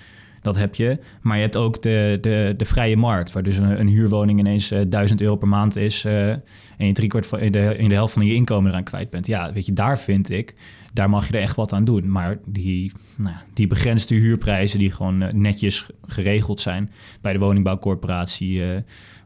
Dat 0.46 0.56
heb 0.56 0.74
je. 0.74 0.98
Maar 1.22 1.36
je 1.36 1.42
hebt 1.42 1.56
ook 1.56 1.82
de, 1.82 2.18
de, 2.20 2.54
de 2.56 2.64
vrije 2.64 2.96
markt, 2.96 3.32
waar 3.32 3.42
dus 3.42 3.56
een, 3.56 3.80
een 3.80 3.88
huurwoning 3.88 4.38
ineens 4.38 4.72
uh, 4.72 4.80
eh, 4.80 4.90
1000 4.90 5.20
euro 5.20 5.36
per 5.36 5.48
maand 5.48 5.76
is. 5.76 6.04
Uh, 6.04 6.30
en 6.30 6.42
je 6.76 6.92
driekwart 6.92 7.26
van 7.26 7.38
in 7.38 7.52
de, 7.52 7.74
in 7.76 7.88
de 7.88 7.94
helft 7.94 8.12
van 8.12 8.26
je 8.26 8.34
inkomen 8.34 8.70
eraan 8.70 8.84
kwijt 8.84 9.10
bent. 9.10 9.26
Ja, 9.26 9.52
weet 9.52 9.66
je, 9.66 9.72
daar 9.72 9.98
vind 9.98 10.30
ik, 10.30 10.54
daar 10.92 11.10
mag 11.10 11.26
je 11.26 11.32
er 11.32 11.40
echt 11.40 11.56
wat 11.56 11.72
aan 11.72 11.84
doen. 11.84 12.10
Maar 12.10 12.38
die, 12.44 12.92
nou, 13.16 13.36
die 13.54 13.66
begrensde 13.66 14.14
huurprijzen, 14.14 14.78
die 14.78 14.90
gewoon 14.90 15.22
uh, 15.22 15.32
netjes 15.32 15.86
geregeld 16.02 16.60
zijn 16.60 16.90
bij 17.20 17.32
de 17.32 17.38
woningbouwcorporatie 17.38 18.62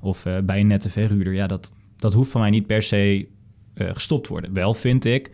of 0.00 0.26
bij 0.44 0.60
een 0.60 0.66
nette 0.66 0.90
verhuurder, 0.90 1.34
ja, 1.34 1.46
dat, 1.46 1.72
dat 1.96 2.12
hoeft 2.12 2.30
van 2.30 2.40
mij 2.40 2.50
niet 2.50 2.66
per 2.66 2.82
se 2.82 3.28
gestopt 3.74 4.26
worden. 4.26 4.52
Wel 4.52 4.74
vind 4.74 5.04
ik 5.04 5.30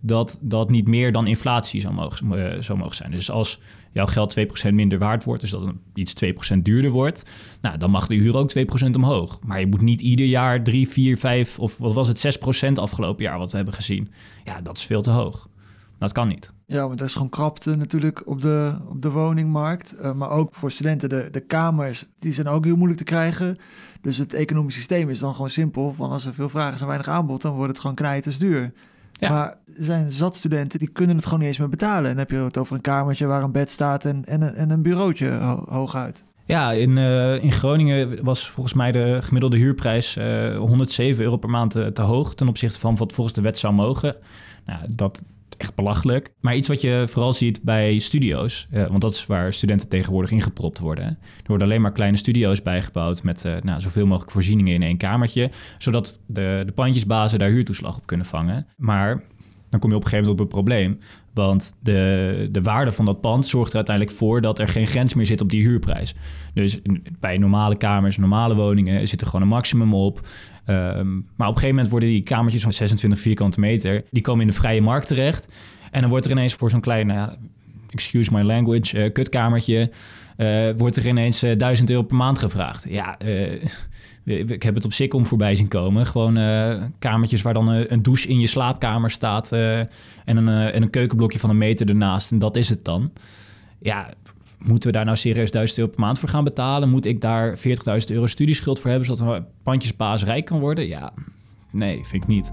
dat 0.00 0.38
dat 0.40 0.70
niet 0.70 0.88
meer 0.88 1.12
dan 1.12 1.26
inflatie 1.26 1.80
zou 1.80 1.94
mogen, 1.94 2.64
zou 2.64 2.78
mogen 2.78 2.96
zijn. 2.96 3.10
Dus 3.10 3.30
als 3.30 3.60
jouw 3.98 4.06
geld 4.06 4.36
2% 4.68 4.72
minder 4.72 4.98
waard 4.98 5.24
wordt, 5.24 5.40
dus 5.40 5.50
dat 5.50 5.72
iets 5.94 6.14
2% 6.54 6.58
duurder 6.62 6.90
wordt, 6.90 7.22
nou, 7.60 7.78
dan 7.78 7.90
mag 7.90 8.06
de 8.06 8.14
huur 8.14 8.36
ook 8.36 8.52
2% 8.58 8.90
omhoog. 8.92 9.38
Maar 9.44 9.60
je 9.60 9.66
moet 9.66 9.80
niet 9.80 10.00
ieder 10.00 10.26
jaar 10.26 10.62
3, 10.62 10.88
4, 10.88 11.18
5 11.18 11.58
of 11.58 11.76
wat 11.76 11.92
was 11.92 12.08
het, 12.08 12.38
6% 12.68 12.72
afgelopen 12.72 13.24
jaar 13.24 13.38
wat 13.38 13.50
we 13.50 13.56
hebben 13.56 13.74
gezien. 13.74 14.10
Ja, 14.44 14.60
dat 14.60 14.76
is 14.76 14.84
veel 14.84 15.02
te 15.02 15.10
hoog. 15.10 15.48
Dat 15.98 16.12
kan 16.12 16.28
niet. 16.28 16.52
Ja, 16.66 16.86
want 16.86 17.00
er 17.00 17.06
is 17.06 17.12
gewoon 17.12 17.28
krapte 17.28 17.76
natuurlijk 17.76 18.26
op 18.26 18.40
de, 18.40 18.76
op 18.88 19.02
de 19.02 19.10
woningmarkt. 19.10 19.94
Uh, 20.00 20.12
maar 20.12 20.30
ook 20.30 20.54
voor 20.54 20.70
studenten, 20.70 21.08
de, 21.08 21.28
de 21.30 21.40
kamers, 21.40 22.04
die 22.14 22.32
zijn 22.32 22.46
ook 22.46 22.64
heel 22.64 22.76
moeilijk 22.76 22.98
te 22.98 23.04
krijgen. 23.04 23.56
Dus 24.00 24.16
het 24.16 24.32
economisch 24.32 24.74
systeem 24.74 25.10
is 25.10 25.18
dan 25.18 25.32
gewoon 25.34 25.50
simpel. 25.50 25.92
Van 25.92 26.10
als 26.10 26.24
er 26.24 26.34
veel 26.34 26.48
vragen 26.48 26.76
zijn, 26.76 26.88
weinig 26.88 27.08
aanbod, 27.08 27.42
dan 27.42 27.54
wordt 27.54 27.70
het 27.70 27.80
gewoon 27.80 27.96
knijters 27.96 28.38
duur. 28.38 28.72
Maar 29.20 29.46
er 29.48 29.84
zijn 29.84 30.12
zat 30.12 30.36
studenten 30.36 30.78
die 30.78 30.88
kunnen 30.88 31.16
het 31.16 31.24
gewoon 31.24 31.38
niet 31.38 31.48
eens 31.48 31.58
meer 31.58 31.68
betalen. 31.68 32.02
En 32.02 32.16
dan 32.16 32.18
heb 32.18 32.30
je 32.30 32.36
het 32.36 32.58
over 32.58 32.74
een 32.74 32.80
kamertje 32.80 33.26
waar 33.26 33.42
een 33.42 33.52
bed 33.52 33.70
staat 33.70 34.04
en, 34.04 34.24
en, 34.24 34.54
en 34.54 34.70
een 34.70 34.82
bureautje 34.82 35.30
hooguit. 35.68 36.24
Ja, 36.44 36.72
in, 36.72 36.98
eh, 36.98 37.42
in 37.42 37.52
Groningen 37.52 38.24
was 38.24 38.50
volgens 38.50 38.74
mij 38.74 38.92
de 38.92 39.18
gemiddelde 39.22 39.56
huurprijs 39.56 40.16
eh 40.16 40.56
107 40.56 41.24
euro 41.24 41.36
per 41.36 41.50
maand 41.50 41.70
te, 41.70 41.92
te 41.92 42.02
hoog 42.02 42.34
ten 42.34 42.48
opzichte 42.48 42.80
van 42.80 42.96
wat 42.96 43.12
volgens 43.12 43.36
de 43.36 43.42
wet 43.42 43.58
zou 43.58 43.74
mogen. 43.74 44.16
Nou, 44.66 44.80
dat 44.94 45.22
echt 45.58 45.74
belachelijk. 45.74 46.32
Maar 46.40 46.56
iets 46.56 46.68
wat 46.68 46.80
je 46.80 47.04
vooral 47.08 47.32
ziet 47.32 47.62
bij 47.62 47.98
studio's, 47.98 48.66
eh, 48.70 48.86
want 48.86 49.00
dat 49.00 49.14
is 49.14 49.26
waar 49.26 49.52
studenten 49.52 49.88
tegenwoordig 49.88 50.30
ingepropt 50.30 50.78
worden. 50.78 51.04
Er 51.04 51.18
worden 51.46 51.66
alleen 51.66 51.80
maar 51.80 51.92
kleine 51.92 52.16
studio's 52.16 52.62
bijgebouwd 52.62 53.22
met 53.22 53.44
eh, 53.44 53.56
nou, 53.62 53.80
zoveel 53.80 54.06
mogelijk 54.06 54.32
voorzieningen 54.32 54.74
in 54.74 54.82
één 54.82 54.96
kamertje, 54.96 55.50
zodat 55.78 56.20
de, 56.26 56.62
de 56.66 56.72
pandjesbazen 56.72 57.38
daar 57.38 57.48
huurtoeslag 57.48 57.96
op 57.96 58.06
kunnen 58.06 58.26
vangen. 58.26 58.66
Maar 58.76 59.22
dan 59.70 59.80
kom 59.80 59.90
je 59.90 59.96
op 59.96 60.04
een 60.04 60.08
gegeven 60.08 60.30
moment 60.30 60.40
op 60.40 60.40
een 60.40 60.62
probleem. 60.62 60.98
Want 61.34 61.74
de, 61.80 62.48
de 62.52 62.62
waarde 62.62 62.92
van 62.92 63.04
dat 63.04 63.20
pand 63.20 63.46
zorgt 63.46 63.70
er 63.70 63.76
uiteindelijk 63.76 64.16
voor 64.16 64.40
dat 64.40 64.58
er 64.58 64.68
geen 64.68 64.86
grens 64.86 65.14
meer 65.14 65.26
zit 65.26 65.40
op 65.40 65.50
die 65.50 65.62
huurprijs. 65.62 66.14
Dus 66.54 66.80
bij 67.20 67.38
normale 67.38 67.76
kamers, 67.76 68.16
normale 68.16 68.54
woningen 68.54 69.08
zit 69.08 69.20
er 69.20 69.26
gewoon 69.26 69.42
een 69.42 69.48
maximum 69.48 69.94
op. 69.94 70.26
Ehm, 70.68 71.14
maar 71.14 71.48
op 71.48 71.54
een 71.54 71.60
gegeven 71.60 71.68
moment 71.68 71.90
worden 71.90 72.08
die 72.08 72.22
kamertjes 72.22 72.62
van 72.62 72.72
26 72.72 73.20
vierkante 73.20 73.60
meter, 73.60 74.02
die 74.10 74.22
komen 74.22 74.40
in 74.40 74.46
de 74.46 74.56
vrije 74.56 74.80
markt 74.80 75.06
terecht. 75.06 75.48
En 75.90 76.00
dan 76.00 76.10
wordt 76.10 76.24
er 76.24 76.30
ineens 76.30 76.54
voor 76.54 76.70
zo'n 76.70 76.80
klein, 76.80 77.08
ja, 77.08 77.36
excuse 77.90 78.32
my 78.32 78.42
language, 78.42 79.02
eh, 79.02 79.12
kutkamertje, 79.12 79.90
eh, 80.36 80.70
wordt 80.76 80.96
er 80.96 81.06
ineens 81.06 81.42
eh, 81.42 81.56
1000 81.56 81.90
euro 81.90 82.02
per 82.02 82.16
maand 82.16 82.38
gevraagd. 82.38 82.86
Ja, 82.88 83.18
eh, 83.18 83.62
ik 84.54 84.62
heb 84.62 84.74
het 84.74 84.84
op 84.84 84.92
Sikkom 84.92 85.26
voorbij 85.26 85.54
zien 85.54 85.68
komen. 85.68 86.06
Gewoon 86.06 86.36
eh, 86.36 86.82
kamertjes 86.98 87.42
waar 87.42 87.54
dan 87.54 87.72
eh, 87.72 87.80
een 87.86 88.02
douche 88.02 88.28
in 88.28 88.40
je 88.40 88.46
slaapkamer 88.46 89.10
staat 89.10 89.52
eh, 89.52 89.78
en, 89.78 89.88
een, 90.24 90.48
eh, 90.48 90.74
en 90.74 90.82
een 90.82 90.90
keukenblokje 90.90 91.38
van 91.38 91.50
een 91.50 91.58
meter 91.58 91.88
ernaast. 91.88 92.32
En 92.32 92.38
dat 92.38 92.56
is 92.56 92.68
het 92.68 92.84
dan. 92.84 93.12
Ja, 93.78 94.10
moeten 94.58 94.90
we 94.90 94.96
daar 94.96 95.04
nou 95.04 95.16
serieus 95.16 95.50
1000 95.50 95.78
euro 95.78 95.90
per 95.90 96.00
maand 96.00 96.18
voor 96.18 96.28
gaan 96.28 96.44
betalen? 96.44 96.90
Moet 96.90 97.06
ik 97.06 97.20
daar 97.20 97.58
40.000 97.58 97.62
euro 98.06 98.26
studieschuld 98.26 98.80
voor 98.80 98.90
hebben, 98.90 99.08
zodat 99.08 99.36
een 99.36 99.46
pandjesbaas 99.62 100.24
rijk 100.24 100.44
kan 100.44 100.60
worden? 100.60 100.86
Ja, 100.86 101.12
nee, 101.72 102.04
vind 102.04 102.22
ik 102.22 102.28
niet. 102.28 102.52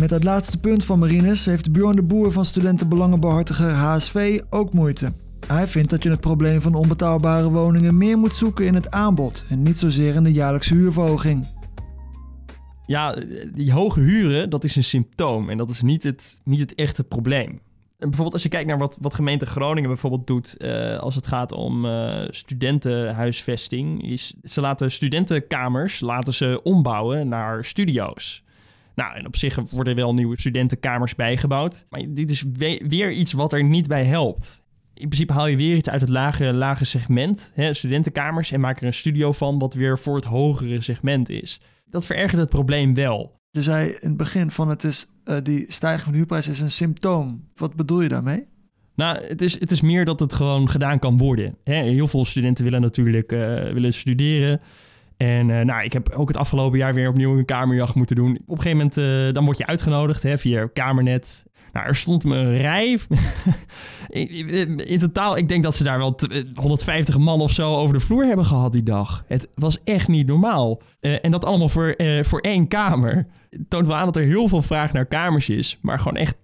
Met 0.00 0.10
het 0.10 0.24
laatste 0.24 0.58
punt 0.58 0.84
van 0.84 0.98
Marines 0.98 1.44
heeft 1.44 1.72
Bjorn 1.72 1.96
de 1.96 2.02
Boer 2.02 2.32
van 2.32 2.44
studentenbelangenbehartiger 2.44 3.70
HSV 3.70 4.40
ook 4.50 4.72
moeite. 4.72 5.12
Hij 5.46 5.66
vindt 5.66 5.90
dat 5.90 6.02
je 6.02 6.10
het 6.10 6.20
probleem 6.20 6.60
van 6.60 6.74
onbetaalbare 6.74 7.50
woningen 7.50 7.96
meer 7.96 8.18
moet 8.18 8.34
zoeken 8.34 8.66
in 8.66 8.74
het 8.74 8.90
aanbod 8.90 9.44
en 9.48 9.62
niet 9.62 9.78
zozeer 9.78 10.14
in 10.14 10.24
de 10.24 10.32
jaarlijkse 10.32 10.74
huurverhoging. 10.74 11.46
Ja, 12.86 13.16
die 13.54 13.72
hoge 13.72 14.00
huren, 14.00 14.50
dat 14.50 14.64
is 14.64 14.76
een 14.76 14.84
symptoom 14.84 15.50
en 15.50 15.58
dat 15.58 15.70
is 15.70 15.82
niet 15.82 16.02
het, 16.02 16.40
niet 16.44 16.60
het 16.60 16.74
echte 16.74 17.04
probleem. 17.04 17.60
Bijvoorbeeld 18.02 18.32
als 18.32 18.42
je 18.42 18.48
kijkt 18.48 18.68
naar 18.68 18.78
wat, 18.78 18.98
wat 19.00 19.14
gemeente 19.14 19.46
Groningen 19.46 19.88
bijvoorbeeld 19.88 20.26
doet 20.26 20.56
eh, 20.56 20.96
als 20.98 21.14
het 21.14 21.26
gaat 21.26 21.52
om 21.52 21.86
eh, 21.86 22.24
studentenhuisvesting, 22.30 24.02
is 24.10 24.34
ze 24.42 24.60
laten 24.60 24.90
studentenkamers 24.90 26.00
laten 26.00 26.34
ze 26.34 26.60
ombouwen 26.62 27.28
naar 27.28 27.64
studio's. 27.64 28.44
Nou, 28.94 29.14
en 29.16 29.26
op 29.26 29.36
zich 29.36 29.58
worden 29.70 29.94
wel 29.96 30.14
nieuwe 30.14 30.40
studentenkamers 30.40 31.14
bijgebouwd, 31.14 31.86
maar 31.90 32.02
dit 32.08 32.30
is 32.30 32.44
we- 32.52 32.84
weer 32.88 33.10
iets 33.10 33.32
wat 33.32 33.52
er 33.52 33.64
niet 33.64 33.88
bij 33.88 34.04
helpt. 34.04 34.64
In 34.94 35.08
principe 35.08 35.32
haal 35.32 35.46
je 35.46 35.56
weer 35.56 35.76
iets 35.76 35.88
uit 35.88 36.00
het 36.00 36.10
lage, 36.10 36.52
lage 36.52 36.84
segment, 36.84 37.52
hè, 37.54 37.74
studentenkamers, 37.74 38.50
en 38.50 38.60
maak 38.60 38.80
er 38.80 38.86
een 38.86 38.94
studio 38.94 39.32
van 39.32 39.58
wat 39.58 39.74
weer 39.74 39.98
voor 39.98 40.14
het 40.16 40.24
hogere 40.24 40.80
segment 40.80 41.28
is. 41.28 41.60
Dat 41.86 42.06
verergert 42.06 42.40
het 42.40 42.50
probleem 42.50 42.94
wel. 42.94 43.40
Je 43.54 43.62
zei 43.62 43.88
in 43.88 44.08
het 44.08 44.16
begin 44.16 44.50
van 44.50 44.68
het 44.68 44.84
is, 44.84 45.06
eh, 45.24 45.36
die 45.42 45.64
stijging 45.68 46.02
van 46.02 46.12
de 46.12 46.18
huurprijs 46.18 46.48
is 46.48 46.60
een 46.60 46.70
symptoom. 46.70 47.48
Wat 47.56 47.74
bedoel 47.74 48.00
je 48.00 48.08
daarmee? 48.08 48.46
Nou, 48.94 49.18
het 49.26 49.42
is, 49.42 49.60
het 49.60 49.70
is 49.70 49.80
meer 49.80 50.04
dat 50.04 50.20
het 50.20 50.32
gewoon 50.32 50.68
gedaan 50.68 50.98
kan 50.98 51.18
worden. 51.18 51.56
Hè? 51.64 51.74
Heel 51.74 52.08
veel 52.08 52.24
studenten 52.24 52.64
willen 52.64 52.80
natuurlijk 52.80 53.32
eh, 53.32 53.72
willen 53.72 53.94
studeren. 53.94 54.60
En 55.16 55.50
eh, 55.50 55.64
nou, 55.64 55.84
ik 55.84 55.92
heb 55.92 56.10
ook 56.10 56.28
het 56.28 56.36
afgelopen 56.36 56.78
jaar 56.78 56.94
weer 56.94 57.08
opnieuw 57.08 57.38
een 57.38 57.44
kamerjacht 57.44 57.94
moeten 57.94 58.16
doen. 58.16 58.38
Op 58.46 58.56
een 58.56 58.62
gegeven 58.62 58.90
moment 58.94 59.34
dan 59.34 59.44
word 59.44 59.58
je 59.58 59.66
uitgenodigd 59.66 60.22
hè, 60.22 60.38
via 60.38 60.66
Kamernet. 60.72 61.44
Nou, 61.72 61.86
er 61.86 61.96
stond 61.96 62.24
me 62.24 62.36
een 62.36 62.56
rij. 62.56 62.98
in, 64.08 64.98
totaal, 64.98 65.36
ik 65.36 65.48
denk 65.48 65.64
dat 65.64 65.74
ze 65.74 65.84
daar 65.84 65.98
wel 65.98 66.14
t- 66.14 66.28
eh, 66.32 66.42
150 66.54 67.18
man 67.18 67.40
of 67.40 67.50
zo 67.50 67.76
over 67.76 67.94
de 67.94 68.00
vloer 68.00 68.24
hebben 68.24 68.44
gehad 68.44 68.72
die 68.72 68.82
dag. 68.82 69.24
Het 69.26 69.48
was 69.54 69.78
echt 69.84 70.08
niet 70.08 70.26
normaal. 70.26 70.80
Eh, 71.00 71.24
en 71.24 71.30
dat 71.30 71.44
allemaal 71.44 71.68
voor, 71.68 71.88
eh, 71.90 72.24
voor 72.24 72.40
één 72.40 72.68
kamer. 72.68 73.26
Het 73.50 73.70
toont 73.70 73.86
wel 73.86 73.96
aan 73.96 74.04
dat 74.04 74.16
er 74.16 74.22
heel 74.22 74.48
veel 74.48 74.62
vraag 74.62 74.92
naar 74.92 75.06
kamers 75.06 75.48
is. 75.48 75.78
Maar 75.82 75.98
gewoon 75.98 76.16
echt 76.16 76.34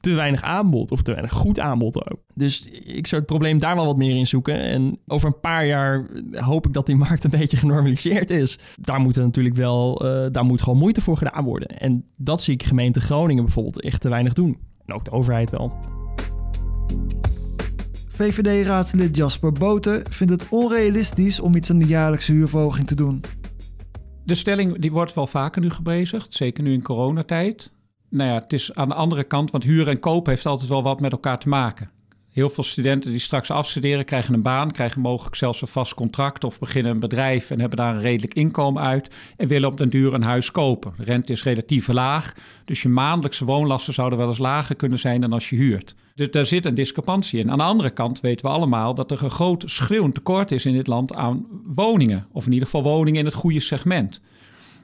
te 0.00 0.14
weinig 0.14 0.42
aanbod. 0.42 0.90
Of 0.90 1.02
te 1.02 1.10
weinig 1.10 1.32
goed 1.32 1.60
aanbod 1.60 2.10
ook. 2.10 2.20
Dus 2.34 2.64
ik 2.84 3.06
zou 3.06 3.20
het 3.20 3.30
probleem 3.30 3.58
daar 3.58 3.74
wel 3.74 3.86
wat 3.86 3.96
meer 3.96 4.16
in 4.16 4.26
zoeken. 4.26 4.60
En 4.60 4.98
over 5.06 5.28
een 5.28 5.40
paar 5.40 5.66
jaar 5.66 6.06
hoop 6.32 6.66
ik 6.66 6.72
dat 6.72 6.86
die 6.86 6.96
markt 6.96 7.24
een 7.24 7.30
beetje 7.30 7.56
genormaliseerd 7.56 8.30
is. 8.30 8.58
Daar 8.80 9.00
moet 9.00 9.16
natuurlijk 9.16 9.54
wel, 9.54 10.00
eh, 10.06 10.26
daar 10.32 10.44
moet 10.44 10.62
gewoon 10.62 10.78
moeite 10.78 11.00
voor 11.00 11.16
gedaan 11.16 11.44
worden. 11.44 11.68
En 11.68 12.04
dat 12.16 12.42
zie 12.42 12.54
ik 12.54 12.62
gemeente 12.62 13.00
Groningen 13.00 13.44
bijvoorbeeld 13.44 13.82
echt 13.82 14.00
te 14.00 14.08
weinig 14.08 14.32
doen. 14.32 14.58
En 14.86 14.94
ook 14.94 15.04
de 15.04 15.10
overheid 15.10 15.50
wel. 15.50 15.72
VVD-raadslid 18.08 19.16
Jasper 19.16 19.52
Boten 19.52 20.10
vindt 20.10 20.32
het 20.32 20.48
onrealistisch 20.48 21.40
om 21.40 21.54
iets 21.54 21.70
aan 21.70 21.78
de 21.78 21.86
jaarlijkse 21.86 22.32
huurverhoging 22.32 22.86
te 22.86 22.94
doen. 22.94 23.20
De 24.24 24.34
stelling 24.34 24.78
die 24.78 24.92
wordt 24.92 25.14
wel 25.14 25.26
vaker 25.26 25.60
nu 25.60 25.70
gebezigd, 25.70 26.34
zeker 26.34 26.62
nu 26.62 26.72
in 26.72 26.82
coronatijd. 26.82 27.72
Nou 28.10 28.30
ja, 28.30 28.38
het 28.38 28.52
is 28.52 28.74
aan 28.74 28.88
de 28.88 28.94
andere 28.94 29.24
kant, 29.24 29.50
want 29.50 29.64
huren 29.64 29.92
en 29.92 30.00
koop 30.00 30.26
heeft 30.26 30.46
altijd 30.46 30.68
wel 30.68 30.82
wat 30.82 31.00
met 31.00 31.12
elkaar 31.12 31.38
te 31.38 31.48
maken. 31.48 31.90
Heel 32.36 32.50
veel 32.50 32.64
studenten 32.64 33.10
die 33.10 33.20
straks 33.20 33.50
afstuderen 33.50 34.04
krijgen 34.04 34.34
een 34.34 34.42
baan, 34.42 34.70
krijgen 34.70 35.00
mogelijk 35.00 35.36
zelfs 35.36 35.60
een 35.60 35.68
vast 35.68 35.94
contract 35.94 36.44
of 36.44 36.58
beginnen 36.58 36.92
een 36.92 37.00
bedrijf 37.00 37.50
en 37.50 37.60
hebben 37.60 37.78
daar 37.78 37.94
een 37.94 38.00
redelijk 38.00 38.34
inkomen 38.34 38.82
uit 38.82 39.10
en 39.36 39.48
willen 39.48 39.68
op 39.68 39.76
den 39.76 39.88
duur 39.88 40.14
een 40.14 40.22
huis 40.22 40.50
kopen. 40.50 40.92
De 40.96 41.04
rente 41.04 41.32
is 41.32 41.42
relatief 41.42 41.88
laag, 41.88 42.34
dus 42.64 42.82
je 42.82 42.88
maandelijkse 42.88 43.44
woonlasten 43.44 43.94
zouden 43.94 44.18
wel 44.18 44.28
eens 44.28 44.38
lager 44.38 44.76
kunnen 44.76 44.98
zijn 44.98 45.20
dan 45.20 45.32
als 45.32 45.50
je 45.50 45.56
huurt. 45.56 45.94
Dus 46.14 46.30
daar 46.30 46.46
zit 46.46 46.64
een 46.64 46.74
discrepantie 46.74 47.40
in. 47.40 47.50
Aan 47.50 47.58
de 47.58 47.64
andere 47.64 47.90
kant 47.90 48.20
weten 48.20 48.46
we 48.46 48.52
allemaal 48.52 48.94
dat 48.94 49.10
er 49.10 49.24
een 49.24 49.30
groot 49.30 49.64
schreeuwend 49.66 50.14
tekort 50.14 50.52
is 50.52 50.66
in 50.66 50.72
dit 50.72 50.86
land 50.86 51.14
aan 51.14 51.46
woningen. 51.64 52.26
Of 52.32 52.46
in 52.46 52.52
ieder 52.52 52.68
geval 52.68 52.82
woningen 52.82 53.20
in 53.20 53.26
het 53.26 53.34
goede 53.34 53.60
segment. 53.60 54.20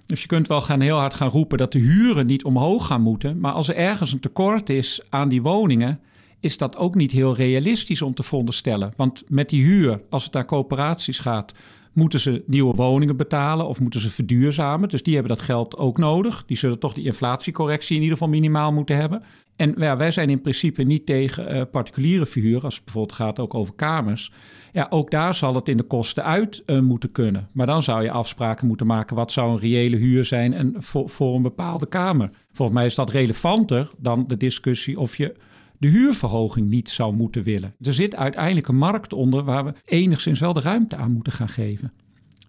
Dus 0.07 0.21
je 0.21 0.27
kunt 0.27 0.49
wel 0.49 0.61
gaan 0.61 0.81
heel 0.81 0.99
hard 0.99 1.15
gaan 1.15 1.31
roepen 1.31 1.59
dat 1.59 1.73
de 1.73 1.79
huren 1.79 2.27
niet 2.27 2.45
omhoog 2.45 2.87
gaan 2.87 3.03
moeten. 3.03 3.41
Maar 3.41 3.53
als 3.53 3.69
er 3.69 3.77
ergens 3.77 4.13
een 4.13 4.21
tekort 4.21 4.69
is 4.69 5.01
aan 5.09 5.29
die 5.29 5.43
woningen, 5.43 6.01
is 6.43 6.57
dat 6.57 6.77
ook 6.77 6.95
niet 6.95 7.13
heel 7.13 7.35
realistisch 7.35 8.03
om 8.03 8.15
te 8.15 8.23
veronderstellen. 8.23 8.93
Want 8.97 9.23
met 9.29 9.49
die 9.49 9.63
huur, 9.63 10.01
als 10.11 10.25
het 10.25 10.33
naar 10.33 10.45
coöperaties 10.45 11.19
gaat, 11.19 11.55
moeten 11.93 12.21
ze 12.21 12.43
nieuwe 12.47 12.75
woningen 12.75 13.17
betalen 13.17 13.67
of 13.67 13.81
moeten 13.81 14.01
ze 14.01 14.11
verduurzamen. 14.11 14.89
Dus 14.89 15.03
die 15.03 15.15
hebben 15.15 15.37
dat 15.37 15.45
geld 15.45 15.77
ook 15.77 15.99
nodig. 15.99 16.45
Die 16.47 16.57
zullen 16.57 16.79
toch 16.79 16.93
die 16.93 17.05
inflatiecorrectie 17.05 17.97
in 17.97 18.03
ieder 18.03 18.17
geval 18.17 18.33
minimaal 18.33 18.73
moeten 18.73 18.97
hebben. 18.97 19.23
En 19.57 19.75
ja, 19.79 19.97
wij 19.97 20.11
zijn 20.11 20.31
in 20.31 20.41
principe 20.41 20.83
niet 20.83 21.07
tegen 21.07 21.49
eh, 21.49 21.63
particuliere 21.71 22.27
verhuur, 22.27 22.65
als 22.65 22.75
het 22.75 22.85
bijvoorbeeld 22.85 23.17
gaat 23.17 23.39
ook 23.39 23.55
over 23.55 23.75
kamers. 23.75 24.33
Ja, 24.73 24.87
ook 24.91 25.11
daar 25.11 25.35
zal 25.35 25.55
het 25.55 25.69
in 25.69 25.77
de 25.77 25.83
kosten 25.83 26.25
uit 26.25 26.63
eh, 26.67 26.79
moeten 26.79 27.13
kunnen. 27.13 27.49
Maar 27.53 27.67
dan 27.67 27.83
zou 27.83 28.03
je 28.03 28.11
afspraken 28.11 28.67
moeten 28.67 28.87
maken. 28.87 29.17
Wat 29.17 29.33
zou 29.33 29.53
een 29.53 29.59
reële 29.59 29.97
huur 29.97 30.25
zijn 30.25 30.55
en 30.55 30.75
voor, 30.79 31.11
voor 31.11 31.35
een 31.35 31.43
bepaalde 31.43 31.87
kamer? 31.87 32.31
Volgens 32.53 32.79
mij 32.79 32.87
is 32.87 32.95
dat 32.95 33.11
relevanter 33.11 33.91
dan 33.99 34.25
de 34.27 34.37
discussie 34.37 34.99
of 34.99 35.17
je 35.17 35.35
de 35.83 35.89
huurverhoging 35.89 36.69
niet 36.69 36.91
zou 36.91 37.15
moeten 37.15 37.43
willen. 37.43 37.75
Er 37.81 37.93
zit 37.93 38.17
uiteindelijk 38.17 38.69
een 38.69 38.77
markt 38.77 39.13
onder 39.13 39.45
waar 39.45 39.65
we 39.65 39.75
enigszins 39.85 40.41
wel 40.41 40.53
de 40.53 40.61
ruimte 40.61 40.97
aan 40.97 41.13
moeten 41.13 41.33
gaan 41.33 41.49
geven. 41.49 41.93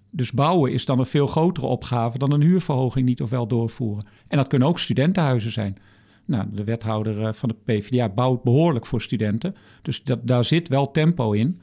Dus 0.10 0.32
bouwen 0.32 0.72
is 0.72 0.86
dan 0.86 1.00
een 1.00 1.06
veel 1.06 1.28
grotere 1.28 1.66
opgave 1.66 2.18
dan 2.18 2.32
een 2.32 2.42
huurverhoging 2.42 3.06
niet 3.06 3.22
of 3.22 3.30
wel 3.30 3.48
doorvoeren. 3.48 4.06
En 4.28 4.38
dat 4.38 4.48
kunnen 4.48 4.68
ook 4.68 4.80
studentenhuizen 4.80 5.52
zijn. 5.52 5.78
Nou, 6.25 6.48
de 6.52 6.63
wethouder 6.63 7.25
eh, 7.25 7.34
van 7.34 7.50
de 7.50 7.74
PvdA 7.74 8.10
bouwt 8.10 8.44
behoorlijk 8.44 8.86
voor 8.86 9.02
studenten. 9.02 9.56
Dus 9.82 10.04
dat, 10.04 10.28
daar 10.28 10.44
zit 10.44 10.68
wel 10.68 10.92
tempo 10.92 11.32
in. 11.32 11.62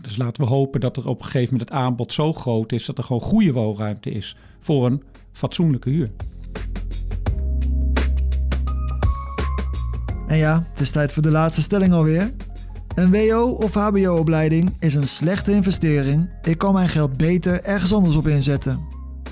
Dus 0.00 0.16
laten 0.16 0.42
we 0.42 0.48
hopen 0.48 0.80
dat 0.80 0.96
er 0.96 1.08
op 1.08 1.18
een 1.18 1.24
gegeven 1.24 1.52
moment 1.52 1.70
het 1.70 1.78
aanbod 1.78 2.12
zo 2.12 2.32
groot 2.32 2.72
is 2.72 2.86
dat 2.86 2.98
er 2.98 3.04
gewoon 3.04 3.22
goede 3.22 3.52
woonruimte 3.52 4.10
is 4.10 4.36
voor 4.58 4.86
een 4.86 5.02
fatsoenlijke 5.32 5.90
huur. 5.90 6.08
En 10.32 10.38
ja, 10.38 10.66
het 10.70 10.80
is 10.80 10.90
tijd 10.90 11.12
voor 11.12 11.22
de 11.22 11.30
laatste 11.30 11.62
stelling 11.62 11.92
alweer. 11.92 12.30
Een 12.94 13.10
WO 13.10 13.50
of 13.50 13.74
HBO-opleiding 13.74 14.70
is 14.80 14.94
een 14.94 15.08
slechte 15.08 15.52
investering. 15.52 16.30
Ik 16.42 16.58
kan 16.58 16.72
mijn 16.72 16.88
geld 16.88 17.16
beter 17.16 17.62
ergens 17.64 17.92
anders 17.92 18.16
op 18.16 18.26
inzetten. 18.26 18.80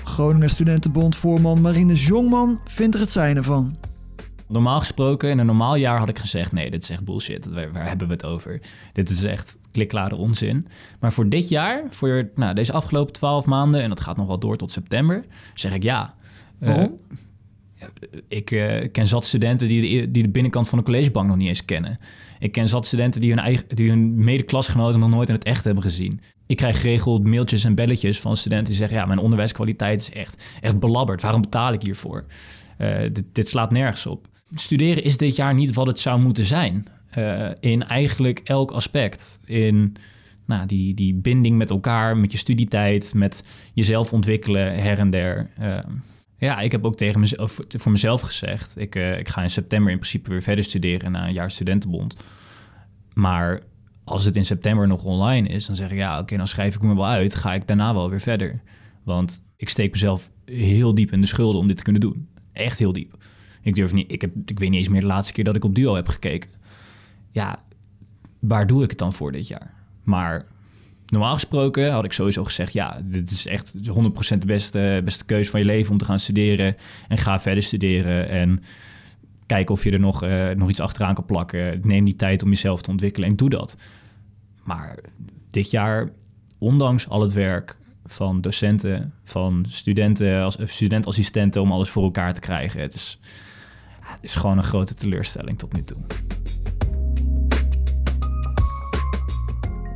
Groningen 0.03 0.49
Studentenbond 0.49 1.15
voorman 1.15 1.61
Marines 1.61 2.05
Jongman 2.05 2.59
vindt 2.63 2.95
er 2.95 3.01
het 3.01 3.11
zijne 3.11 3.43
van. 3.43 3.75
Normaal 4.47 4.79
gesproken, 4.79 5.29
in 5.29 5.39
een 5.39 5.45
normaal 5.45 5.75
jaar 5.75 5.97
had 5.97 6.09
ik 6.09 6.19
gezegd... 6.19 6.51
nee, 6.51 6.71
dit 6.71 6.83
is 6.83 6.89
echt 6.89 7.05
bullshit, 7.05 7.45
waar, 7.45 7.71
waar 7.71 7.87
hebben 7.87 8.07
we 8.07 8.13
het 8.13 8.25
over? 8.25 8.61
Dit 8.93 9.09
is 9.09 9.23
echt 9.23 9.57
klikklare 9.71 10.15
onzin. 10.15 10.67
Maar 10.99 11.13
voor 11.13 11.29
dit 11.29 11.49
jaar, 11.49 11.83
voor 11.89 12.29
nou, 12.35 12.53
deze 12.53 12.73
afgelopen 12.73 13.13
twaalf 13.13 13.45
maanden... 13.45 13.81
en 13.81 13.89
dat 13.89 14.01
gaat 14.01 14.17
nog 14.17 14.27
wel 14.27 14.39
door 14.39 14.57
tot 14.57 14.71
september, 14.71 15.25
zeg 15.53 15.73
ik 15.73 15.83
ja. 15.83 16.13
Eh, 16.59 16.67
Waarom? 16.67 16.99
Ik 18.27 18.51
eh, 18.51 18.91
ken 18.91 19.07
zat 19.07 19.25
studenten 19.25 19.67
die 19.67 19.81
de, 19.81 20.11
die 20.11 20.23
de 20.23 20.29
binnenkant 20.29 20.69
van 20.69 20.77
de 20.77 20.83
collegebank 20.83 21.27
nog 21.27 21.37
niet 21.37 21.47
eens 21.47 21.65
kennen. 21.65 21.99
Ik 22.39 22.51
ken 22.51 22.67
zat 22.67 22.85
studenten 22.85 23.21
die 23.21 23.29
hun, 23.29 23.39
eigen, 23.39 23.65
die 23.67 23.89
hun 23.89 24.23
medeklasgenoten 24.23 24.99
nog 24.99 25.09
nooit 25.09 25.27
in 25.27 25.35
het 25.35 25.43
echt 25.43 25.63
hebben 25.63 25.83
gezien. 25.83 26.19
Ik 26.45 26.57
krijg 26.57 26.81
geregeld 26.81 27.23
mailtjes 27.23 27.63
en 27.63 27.75
belletjes 27.75 28.19
van 28.19 28.37
studenten 28.37 28.67
die 28.67 28.75
zeggen... 28.75 28.97
ja, 28.97 29.05
mijn 29.05 29.19
onderwijskwaliteit 29.19 30.01
is 30.01 30.11
echt, 30.11 30.57
echt 30.61 30.79
belabberd. 30.79 31.21
Waarom 31.21 31.41
betaal 31.41 31.73
ik 31.73 31.81
hiervoor? 31.81 32.25
Uh, 32.77 32.97
dit, 33.31 33.49
slaat 33.49 33.71
nergens 33.71 34.05
op. 34.05 34.27
Studeren 34.55 35.03
is 35.03 35.17
dit 35.17 35.35
jaar 35.35 35.53
niet 35.53 35.73
wat 35.73 35.87
het 35.87 35.99
zou 35.99 36.19
moeten 36.19 36.45
zijn. 36.45 36.87
Uh, 37.17 37.49
in 37.59 37.87
eigenlijk 37.87 38.41
elk 38.43 38.71
aspect. 38.71 39.39
In 39.45 39.95
nou, 40.45 40.65
die, 40.65 40.93
die 40.93 41.13
binding 41.13 41.57
met 41.57 41.69
elkaar, 41.69 42.17
met 42.17 42.31
je 42.31 42.37
studietijd... 42.37 43.13
met 43.13 43.43
jezelf 43.73 44.13
ontwikkelen 44.13 44.81
her 44.81 44.99
en 44.99 45.09
der... 45.09 45.49
Ja, 46.41 46.59
ik 46.59 46.71
heb 46.71 46.85
ook 46.85 46.95
tegen 46.95 47.19
mezelf, 47.19 47.59
voor 47.67 47.91
mezelf 47.91 48.21
gezegd... 48.21 48.77
Ik, 48.77 48.95
uh, 48.95 49.19
ik 49.19 49.29
ga 49.29 49.43
in 49.43 49.49
september 49.49 49.91
in 49.91 49.97
principe 49.97 50.29
weer 50.29 50.41
verder 50.41 50.63
studeren... 50.63 51.11
na 51.11 51.27
een 51.27 51.33
jaar 51.33 51.51
studentenbond. 51.51 52.17
Maar 53.13 53.59
als 54.03 54.25
het 54.25 54.35
in 54.35 54.45
september 54.45 54.87
nog 54.87 55.03
online 55.03 55.47
is... 55.47 55.65
dan 55.65 55.75
zeg 55.75 55.91
ik, 55.91 55.97
ja, 55.97 56.19
oké, 56.19 56.37
dan 56.37 56.47
schrijf 56.47 56.75
ik 56.75 56.81
me 56.81 56.95
wel 56.95 57.05
uit... 57.05 57.35
ga 57.35 57.53
ik 57.53 57.67
daarna 57.67 57.93
wel 57.93 58.09
weer 58.09 58.21
verder. 58.21 58.61
Want 59.03 59.43
ik 59.55 59.69
steek 59.69 59.91
mezelf 59.91 60.31
heel 60.45 60.95
diep 60.95 61.11
in 61.11 61.21
de 61.21 61.27
schulden 61.27 61.61
om 61.61 61.67
dit 61.67 61.77
te 61.77 61.83
kunnen 61.83 62.01
doen. 62.01 62.29
Echt 62.51 62.79
heel 62.79 62.93
diep. 62.93 63.17
Ik 63.61 63.75
durf 63.75 63.93
niet... 63.93 64.11
Ik, 64.11 64.21
heb, 64.21 64.31
ik 64.45 64.59
weet 64.59 64.69
niet 64.69 64.79
eens 64.79 64.89
meer 64.89 65.01
de 65.01 65.07
laatste 65.07 65.33
keer 65.33 65.43
dat 65.43 65.55
ik 65.55 65.63
op 65.63 65.75
Duo 65.75 65.95
heb 65.95 66.07
gekeken. 66.07 66.49
Ja, 67.31 67.63
waar 68.39 68.67
doe 68.67 68.83
ik 68.83 68.89
het 68.89 68.99
dan 68.99 69.13
voor 69.13 69.31
dit 69.31 69.47
jaar? 69.47 69.73
Maar 70.03 70.45
normaal 71.11 71.33
gesproken 71.33 71.91
had 71.91 72.03
ik 72.03 72.13
sowieso 72.13 72.43
gezegd: 72.43 72.73
ja, 72.73 73.01
dit 73.03 73.31
is 73.31 73.47
echt 73.47 73.75
100% 73.75 74.37
de 74.37 74.45
beste, 74.45 75.01
beste 75.03 75.25
keuze 75.25 75.49
van 75.49 75.59
je 75.59 75.65
leven 75.65 75.91
om 75.91 75.97
te 75.97 76.05
gaan 76.05 76.19
studeren. 76.19 76.75
En 77.07 77.17
ga 77.17 77.39
verder 77.39 77.63
studeren. 77.63 78.29
En 78.29 78.63
kijken 79.45 79.73
of 79.73 79.83
je 79.83 79.91
er 79.91 79.99
nog, 79.99 80.23
uh, 80.23 80.49
nog 80.49 80.69
iets 80.69 80.79
achteraan 80.79 81.13
kan 81.13 81.25
plakken. 81.25 81.79
Neem 81.83 82.05
die 82.05 82.15
tijd 82.15 82.43
om 82.43 82.49
jezelf 82.49 82.81
te 82.81 82.89
ontwikkelen 82.89 83.29
en 83.29 83.35
doe 83.35 83.49
dat. 83.49 83.77
Maar 84.63 84.97
dit 85.49 85.71
jaar, 85.71 86.09
ondanks 86.57 87.09
al 87.09 87.21
het 87.21 87.33
werk 87.33 87.77
van 88.05 88.41
docenten, 88.41 89.13
van 89.23 89.65
studenten, 89.69 90.43
als 90.43 90.57
studentassistenten 90.63 91.61
om 91.61 91.71
alles 91.71 91.89
voor 91.89 92.03
elkaar 92.03 92.33
te 92.33 92.41
krijgen, 92.41 92.81
het 92.81 92.93
is, 92.93 93.19
het 93.99 94.19
is 94.21 94.35
gewoon 94.35 94.57
een 94.57 94.63
grote 94.63 94.93
teleurstelling 94.93 95.57
tot 95.59 95.73
nu 95.73 95.83
toe. 95.83 95.97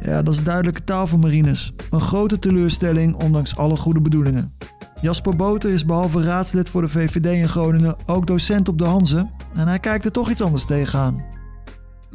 Ja, 0.06 0.22
dat 0.22 0.34
is 0.34 0.44
duidelijke 0.44 0.84
taal 0.84 1.08
voor 1.08 1.20
Marines. 1.20 1.74
Een 1.90 2.02
grote 2.02 2.40
teleurstelling, 2.40 3.16
ondanks 3.16 3.58
alle 3.58 3.78
goede 3.78 4.02
bedoelingen. 4.02 4.54
Jasper 5.02 5.36
Boter 5.36 5.70
is 5.74 5.86
behalve 5.86 6.24
raadslid 6.24 6.70
voor 6.70 6.82
de 6.82 6.90
VVD 6.90 7.26
in 7.26 7.50
Groningen 7.50 7.96
ook 8.06 8.28
docent 8.28 8.68
op 8.68 8.78
de 8.78 8.84
Hanze. 8.84 9.30
En 9.54 9.68
hij 9.68 9.80
kijkt 9.80 10.06
er 10.06 10.12
toch 10.12 10.30
iets 10.30 10.42
anders 10.42 10.66
tegenaan. 10.66 11.35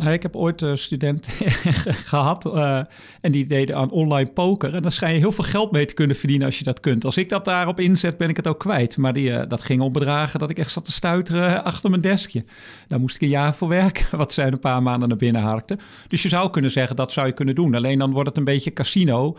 Nou, 0.01 0.13
ik 0.13 0.23
heb 0.23 0.37
ooit 0.37 0.61
een 0.61 0.79
student 0.79 1.29
gehad 2.13 2.47
uh, 2.47 2.81
en 3.21 3.33
die 3.33 3.47
deden 3.47 3.77
aan 3.77 3.91
online 3.91 4.31
poker. 4.31 4.75
En 4.75 4.83
daar 4.83 4.93
schijn 4.93 5.13
je 5.13 5.19
heel 5.19 5.33
veel 5.33 5.45
geld 5.45 5.71
mee 5.73 5.85
te 5.85 5.95
kunnen 5.95 6.17
verdienen 6.17 6.47
als 6.47 6.59
je 6.59 6.65
dat 6.65 6.81
kunt. 6.81 7.05
Als 7.05 7.17
ik 7.17 7.29
dat 7.29 7.45
daarop 7.45 7.81
inzet, 7.81 8.17
ben 8.17 8.29
ik 8.29 8.37
het 8.37 8.47
ook 8.47 8.59
kwijt. 8.59 8.97
Maar 8.97 9.13
die, 9.13 9.31
uh, 9.31 9.43
dat 9.49 9.61
ging 9.61 9.81
om 9.81 9.93
bedragen 9.93 10.39
dat 10.39 10.51
ik 10.51 10.59
echt 10.59 10.71
zat 10.71 10.85
te 10.85 10.93
stuiteren 10.93 11.65
achter 11.65 11.91
mijn 11.91 12.03
deskje. 12.03 12.45
Daar 12.87 13.01
moest 13.01 13.15
ik 13.15 13.23
een 13.23 13.29
jaar 13.29 13.55
voor 13.55 13.69
werken, 13.69 14.07
wat 14.19 14.33
zij 14.33 14.47
een 14.47 14.59
paar 14.59 14.83
maanden 14.83 15.09
naar 15.09 15.17
binnen 15.17 15.43
harkte. 15.43 15.79
Dus 16.09 16.23
je 16.23 16.29
zou 16.29 16.51
kunnen 16.51 16.71
zeggen, 16.71 16.97
dat 16.97 17.13
zou 17.13 17.27
je 17.27 17.33
kunnen 17.33 17.55
doen. 17.55 17.75
Alleen 17.75 17.99
dan 17.99 18.13
wordt 18.13 18.29
het 18.29 18.39
een 18.39 18.45
beetje 18.45 18.73
casino. 18.73 19.37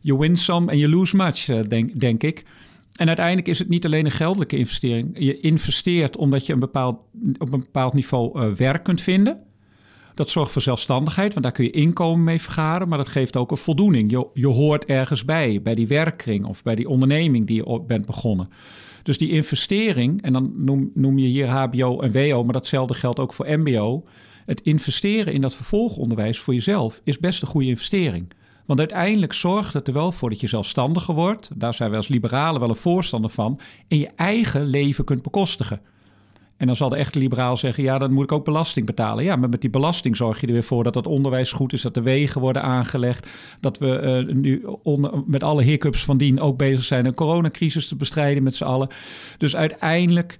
You 0.00 0.18
win 0.18 0.36
some 0.36 0.70
en 0.70 0.78
you 0.78 0.92
lose 0.92 1.16
much, 1.16 1.44
denk, 1.68 2.00
denk 2.00 2.22
ik. 2.22 2.44
En 2.96 3.06
uiteindelijk 3.06 3.48
is 3.48 3.58
het 3.58 3.68
niet 3.68 3.84
alleen 3.84 4.04
een 4.04 4.10
geldelijke 4.10 4.56
investering. 4.56 5.10
Je 5.18 5.40
investeert 5.40 6.16
omdat 6.16 6.46
je 6.46 6.52
een 6.52 6.58
bepaald, 6.58 6.96
op 7.38 7.52
een 7.52 7.60
bepaald 7.60 7.92
niveau 7.92 8.54
werk 8.56 8.82
kunt 8.84 9.00
vinden... 9.00 9.48
Dat 10.14 10.30
zorgt 10.30 10.52
voor 10.52 10.62
zelfstandigheid, 10.62 11.32
want 11.32 11.44
daar 11.44 11.54
kun 11.54 11.64
je 11.64 11.70
inkomen 11.70 12.24
mee 12.24 12.40
vergaren. 12.40 12.88
Maar 12.88 12.98
dat 12.98 13.08
geeft 13.08 13.36
ook 13.36 13.50
een 13.50 13.56
voldoening. 13.56 14.10
Je, 14.10 14.26
je 14.34 14.46
hoort 14.46 14.84
ergens 14.84 15.24
bij, 15.24 15.62
bij 15.62 15.74
die 15.74 15.86
werkkring 15.86 16.44
of 16.44 16.62
bij 16.62 16.74
die 16.74 16.88
onderneming 16.88 17.46
die 17.46 17.56
je 17.56 17.82
bent 17.86 18.06
begonnen. 18.06 18.48
Dus 19.02 19.18
die 19.18 19.30
investering, 19.30 20.22
en 20.22 20.32
dan 20.32 20.52
noem, 20.56 20.90
noem 20.94 21.18
je 21.18 21.26
hier 21.26 21.48
HBO 21.48 22.00
en 22.00 22.12
WO, 22.12 22.44
maar 22.44 22.52
datzelfde 22.52 22.94
geldt 22.94 23.18
ook 23.18 23.32
voor 23.32 23.58
MBO. 23.58 24.04
Het 24.46 24.60
investeren 24.60 25.32
in 25.32 25.40
dat 25.40 25.54
vervolgonderwijs 25.54 26.38
voor 26.38 26.54
jezelf 26.54 27.00
is 27.04 27.18
best 27.18 27.42
een 27.42 27.48
goede 27.48 27.68
investering. 27.68 28.32
Want 28.66 28.78
uiteindelijk 28.78 29.32
zorgt 29.32 29.72
het 29.72 29.86
er 29.86 29.92
wel 29.92 30.12
voor 30.12 30.30
dat 30.30 30.40
je 30.40 30.46
zelfstandiger 30.46 31.14
wordt. 31.14 31.50
Daar 31.54 31.74
zijn 31.74 31.90
we 31.90 31.96
als 31.96 32.08
liberalen 32.08 32.60
wel 32.60 32.68
een 32.68 32.76
voorstander 32.76 33.30
van. 33.30 33.60
En 33.88 33.98
je 33.98 34.10
eigen 34.16 34.66
leven 34.66 35.04
kunt 35.04 35.22
bekostigen. 35.22 35.80
En 36.60 36.66
dan 36.66 36.76
zal 36.76 36.88
de 36.88 36.96
echte 36.96 37.18
liberaal 37.18 37.56
zeggen, 37.56 37.82
ja, 37.82 37.98
dan 37.98 38.12
moet 38.12 38.24
ik 38.24 38.32
ook 38.32 38.44
belasting 38.44 38.86
betalen. 38.86 39.24
Ja, 39.24 39.36
maar 39.36 39.48
met 39.48 39.60
die 39.60 39.70
belasting 39.70 40.16
zorg 40.16 40.40
je 40.40 40.46
er 40.46 40.52
weer 40.52 40.62
voor 40.62 40.84
dat 40.84 40.94
het 40.94 41.06
onderwijs 41.06 41.52
goed 41.52 41.72
is, 41.72 41.82
dat 41.82 41.94
de 41.94 42.02
wegen 42.02 42.40
worden 42.40 42.62
aangelegd, 42.62 43.28
dat 43.60 43.78
we 43.78 44.24
uh, 44.26 44.34
nu 44.34 44.64
met 45.26 45.42
alle 45.42 45.62
hiccups 45.62 46.04
van 46.04 46.16
dien 46.16 46.40
ook 46.40 46.56
bezig 46.56 46.84
zijn 46.84 47.06
een 47.06 47.14
coronacrisis 47.14 47.88
te 47.88 47.96
bestrijden 47.96 48.42
met 48.42 48.54
z'n 48.54 48.64
allen. 48.64 48.88
Dus 49.38 49.56
uiteindelijk 49.56 50.38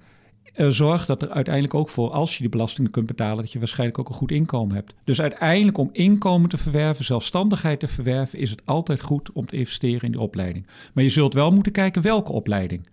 uh, 0.57 0.69
zorgt 0.69 1.07
dat 1.07 1.23
er 1.23 1.31
uiteindelijk 1.31 1.75
ook 1.75 1.89
voor, 1.89 2.11
als 2.11 2.33
je 2.35 2.41
die 2.41 2.49
belastingen 2.49 2.91
kunt 2.91 3.07
betalen, 3.07 3.37
dat 3.37 3.53
je 3.53 3.59
waarschijnlijk 3.59 3.99
ook 3.99 4.09
een 4.09 4.15
goed 4.15 4.33
inkomen 4.33 4.75
hebt. 4.75 4.95
Dus 5.05 5.21
uiteindelijk 5.21 5.79
om 5.79 5.91
inkomen 5.93 6.49
te 6.49 6.59
verwerven, 6.59 7.05
zelfstandigheid 7.05 7.81
te 7.81 7.89
verwerven, 7.89 8.39
is 8.39 8.51
het 8.51 8.63
altijd 8.65 9.03
goed 9.03 9.33
om 9.33 9.47
te 9.47 9.57
investeren 9.57 10.03
in 10.03 10.13
die 10.13 10.21
opleiding. 10.21 10.67
Maar 10.95 11.05
je 11.05 11.11
zult 11.11 11.35
wel 11.35 11.51
moeten 11.51 11.73
kijken 11.73 12.03
welke 12.03 12.33
opleiding. 12.33 12.89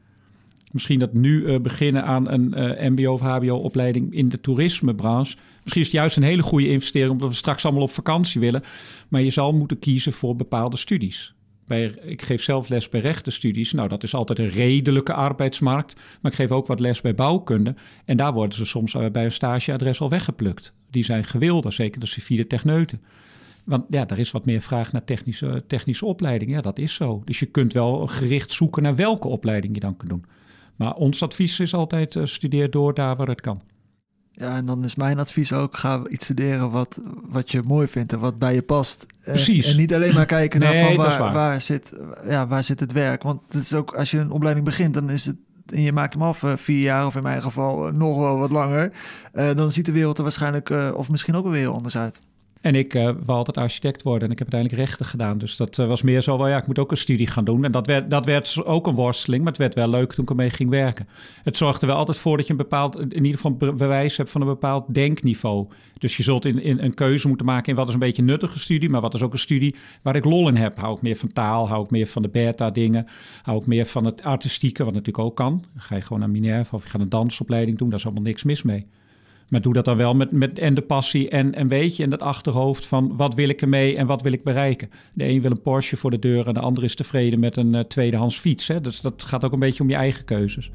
Misschien 0.71 0.99
dat 0.99 1.13
nu 1.13 1.41
uh, 1.41 1.59
beginnen 1.59 2.03
aan 2.03 2.31
een 2.31 2.53
uh, 2.57 2.89
MBO 2.89 3.13
of 3.13 3.21
HBO-opleiding 3.21 4.13
in 4.13 4.29
de 4.29 4.41
toerismebranche. 4.41 5.35
Misschien 5.61 5.81
is 5.81 5.87
het 5.87 5.95
juist 5.95 6.17
een 6.17 6.23
hele 6.23 6.41
goede 6.41 6.69
investering, 6.69 7.11
omdat 7.11 7.29
we 7.29 7.35
straks 7.35 7.65
allemaal 7.65 7.83
op 7.83 7.91
vakantie 7.91 8.41
willen. 8.41 8.63
Maar 9.07 9.21
je 9.21 9.29
zal 9.29 9.53
moeten 9.53 9.79
kiezen 9.79 10.13
voor 10.13 10.35
bepaalde 10.35 10.77
studies. 10.77 11.35
Bij, 11.65 11.93
ik 12.01 12.21
geef 12.21 12.43
zelf 12.43 12.69
les 12.69 12.89
bij 12.89 12.99
rechtenstudies. 12.99 13.71
Nou, 13.73 13.89
dat 13.89 14.03
is 14.03 14.13
altijd 14.13 14.39
een 14.39 14.49
redelijke 14.49 15.13
arbeidsmarkt. 15.13 15.95
Maar 16.21 16.31
ik 16.31 16.37
geef 16.37 16.51
ook 16.51 16.67
wat 16.67 16.79
les 16.79 17.01
bij 17.01 17.15
bouwkunde. 17.15 17.75
En 18.05 18.17
daar 18.17 18.33
worden 18.33 18.57
ze 18.57 18.65
soms 18.65 18.93
uh, 18.93 19.09
bij 19.09 19.25
een 19.25 19.31
stageadres 19.31 20.01
al 20.01 20.09
weggeplukt. 20.09 20.73
Die 20.89 21.03
zijn 21.03 21.23
gewilder, 21.23 21.73
zeker 21.73 21.99
de 21.99 22.05
civiele 22.05 22.47
techneuten. 22.47 23.01
Want 23.65 23.85
ja, 23.89 24.07
er 24.07 24.19
is 24.19 24.31
wat 24.31 24.45
meer 24.45 24.61
vraag 24.61 24.91
naar 24.91 25.03
technische, 25.03 25.63
technische 25.67 26.05
opleiding. 26.05 26.51
Ja, 26.51 26.61
dat 26.61 26.79
is 26.79 26.93
zo. 26.93 27.21
Dus 27.25 27.39
je 27.39 27.45
kunt 27.45 27.73
wel 27.73 28.07
gericht 28.07 28.51
zoeken 28.51 28.83
naar 28.83 28.95
welke 28.95 29.27
opleiding 29.27 29.73
je 29.73 29.79
dan 29.79 29.97
kunt 29.97 30.09
doen. 30.09 30.25
Maar 30.77 30.93
ons 30.93 31.23
advies 31.23 31.59
is 31.59 31.73
altijd 31.73 32.15
uh, 32.15 32.25
studeer 32.25 32.69
door 32.69 32.93
daar 32.93 33.15
waar 33.15 33.27
het 33.27 33.41
kan. 33.41 33.61
Ja, 34.31 34.55
en 34.55 34.65
dan 34.65 34.83
is 34.83 34.95
mijn 34.95 35.19
advies 35.19 35.53
ook: 35.53 35.77
ga 35.77 36.01
iets 36.07 36.23
studeren 36.23 36.71
wat, 36.71 37.01
wat 37.29 37.51
je 37.51 37.61
mooi 37.65 37.87
vindt 37.87 38.13
en 38.13 38.19
wat 38.19 38.39
bij 38.39 38.53
je 38.53 38.61
past. 38.61 39.05
Precies. 39.23 39.65
En, 39.65 39.71
en 39.71 39.77
niet 39.77 39.93
alleen 39.93 40.13
maar 40.13 40.25
kijken 40.25 40.59
naar 40.59 40.85
van 40.85 40.95
waar, 40.95 41.33
waar, 41.33 41.61
zit, 41.61 41.99
ja, 42.27 42.47
waar 42.47 42.63
zit 42.63 42.79
het 42.79 42.91
werk. 42.91 43.23
Want 43.23 43.41
het 43.47 43.61
is 43.61 43.73
ook, 43.73 43.95
als 43.95 44.11
je 44.11 44.17
een 44.17 44.31
opleiding 44.31 44.65
begint, 44.65 44.93
dan 44.93 45.09
is 45.09 45.25
het. 45.25 45.35
En 45.67 45.81
je 45.81 45.91
maakt 45.91 46.13
hem 46.13 46.23
af 46.23 46.43
uh, 46.43 46.55
vier 46.55 46.81
jaar, 46.81 47.05
of 47.05 47.15
in 47.15 47.23
mijn 47.23 47.41
geval 47.41 47.91
nog 47.91 48.17
wel 48.17 48.37
wat 48.37 48.51
langer. 48.51 48.91
Uh, 49.33 49.53
dan 49.53 49.71
ziet 49.71 49.85
de 49.85 49.91
wereld 49.91 50.17
er 50.17 50.23
waarschijnlijk, 50.23 50.69
of 50.95 51.09
misschien 51.09 51.35
ook 51.35 51.47
weer 51.47 51.67
anders 51.67 51.97
uit. 51.97 52.19
En 52.61 52.75
ik 52.75 52.93
uh, 52.93 53.03
wou 53.03 53.37
altijd 53.37 53.57
architect 53.57 54.03
worden 54.03 54.27
en 54.27 54.31
ik 54.31 54.39
heb 54.39 54.53
uiteindelijk 54.53 54.89
rechten 54.89 55.05
gedaan. 55.05 55.37
Dus 55.37 55.57
dat 55.57 55.77
uh, 55.77 55.87
was 55.87 56.01
meer 56.01 56.21
zo 56.21 56.37
wel, 56.37 56.47
ja, 56.47 56.57
ik 56.57 56.67
moet 56.67 56.79
ook 56.79 56.91
een 56.91 56.97
studie 56.97 57.27
gaan 57.27 57.43
doen. 57.43 57.65
En 57.65 57.71
dat 57.71 57.87
werd, 57.87 58.09
dat 58.11 58.25
werd 58.25 58.65
ook 58.65 58.87
een 58.87 58.95
worsteling, 58.95 59.43
maar 59.43 59.51
het 59.51 59.61
werd 59.61 59.75
wel 59.75 59.89
leuk 59.89 60.13
toen 60.13 60.23
ik 60.23 60.29
ermee 60.29 60.49
ging 60.49 60.69
werken. 60.69 61.07
Het 61.43 61.57
zorgde 61.57 61.85
wel 61.85 61.95
altijd 61.95 62.17
voor 62.17 62.37
dat 62.37 62.45
je 62.45 62.51
een 62.51 62.57
bepaald, 62.57 62.99
in 62.99 63.25
ieder 63.25 63.39
geval 63.41 63.73
bewijs 63.73 64.17
hebt 64.17 64.29
van 64.29 64.41
een 64.41 64.47
bepaald 64.47 64.93
denkniveau. 64.93 65.67
Dus 65.97 66.17
je 66.17 66.23
zult 66.23 66.45
in, 66.45 66.61
in 66.61 66.79
een 66.79 66.93
keuze 66.93 67.27
moeten 67.27 67.45
maken 67.45 67.69
in 67.69 67.75
wat 67.75 67.87
is 67.87 67.93
een 67.93 67.99
beetje 67.99 68.21
een 68.21 68.27
nuttige 68.27 68.59
studie, 68.59 68.89
maar 68.89 69.01
wat 69.01 69.13
is 69.13 69.21
ook 69.21 69.33
een 69.33 69.39
studie 69.39 69.75
waar 70.01 70.15
ik 70.15 70.25
lol 70.25 70.47
in 70.47 70.55
heb. 70.55 70.77
Hou 70.77 70.95
ik 70.95 71.01
meer 71.01 71.15
van 71.15 71.33
taal, 71.33 71.67
hou 71.67 71.83
ik 71.83 71.89
meer 71.89 72.07
van 72.07 72.21
de 72.21 72.29
beta 72.29 72.71
dingen, 72.71 73.07
hou 73.41 73.59
ik 73.59 73.67
meer 73.67 73.85
van 73.85 74.05
het 74.05 74.23
artistieke, 74.23 74.83
wat 74.83 74.93
natuurlijk 74.93 75.25
ook 75.25 75.35
kan. 75.35 75.63
Dan 75.73 75.81
ga 75.81 75.95
je 75.95 76.01
gewoon 76.01 76.19
naar 76.19 76.29
Minerva 76.29 76.77
of 76.77 76.83
je 76.83 76.89
gaat 76.89 77.01
een 77.01 77.09
dansopleiding 77.09 77.77
doen, 77.77 77.89
daar 77.89 77.97
is 77.97 78.05
allemaal 78.05 78.23
niks 78.23 78.43
mis 78.43 78.63
mee. 78.63 78.87
Maar 79.49 79.61
doe 79.61 79.73
dat 79.73 79.85
dan 79.85 79.97
wel 79.97 80.15
met, 80.15 80.31
met 80.31 80.59
en 80.59 80.73
de 80.73 80.81
passie 80.81 81.29
en, 81.29 81.53
en 81.53 81.67
weet 81.67 81.95
je, 81.95 82.03
in 82.03 82.09
dat 82.09 82.21
achterhoofd 82.21 82.85
van 82.85 83.15
wat 83.15 83.33
wil 83.33 83.49
ik 83.49 83.61
ermee 83.61 83.95
en 83.95 84.07
wat 84.07 84.21
wil 84.21 84.31
ik 84.31 84.43
bereiken. 84.43 84.89
De 85.13 85.27
een 85.27 85.41
wil 85.41 85.51
een 85.51 85.61
Porsche 85.61 85.97
voor 85.97 86.11
de 86.11 86.19
deur 86.19 86.47
en 86.47 86.53
de 86.53 86.59
ander 86.59 86.83
is 86.83 86.95
tevreden 86.95 87.39
met 87.39 87.57
een 87.57 87.73
uh, 87.73 87.79
tweedehands 87.79 88.39
fiets. 88.39 88.67
Hè? 88.67 88.81
Dus 88.81 89.01
dat 89.01 89.23
gaat 89.23 89.45
ook 89.45 89.51
een 89.51 89.59
beetje 89.59 89.83
om 89.83 89.89
je 89.89 89.95
eigen 89.95 90.25
keuzes. 90.25 90.71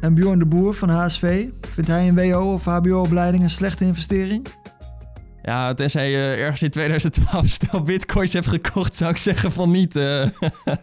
En 0.00 0.14
Bjorn 0.14 0.38
de 0.38 0.46
Boer 0.46 0.74
van 0.74 0.88
HSV, 0.88 1.46
vindt 1.60 1.90
hij 1.90 2.08
een 2.08 2.14
WO 2.14 2.52
of 2.52 2.64
HBO-opleiding 2.64 3.42
een 3.42 3.50
slechte 3.50 3.84
investering? 3.84 4.46
Ja, 5.46 5.74
tenzij 5.74 6.10
je 6.10 6.16
ergens 6.16 6.62
in 6.62 6.70
2012 6.70 7.48
stel 7.48 7.82
bitcoins 7.82 8.32
hebt 8.32 8.46
gekocht, 8.46 8.96
zou 8.96 9.10
ik 9.10 9.16
zeggen 9.16 9.52
van 9.52 9.70
niet. 9.70 9.96
Uh. 9.96 10.02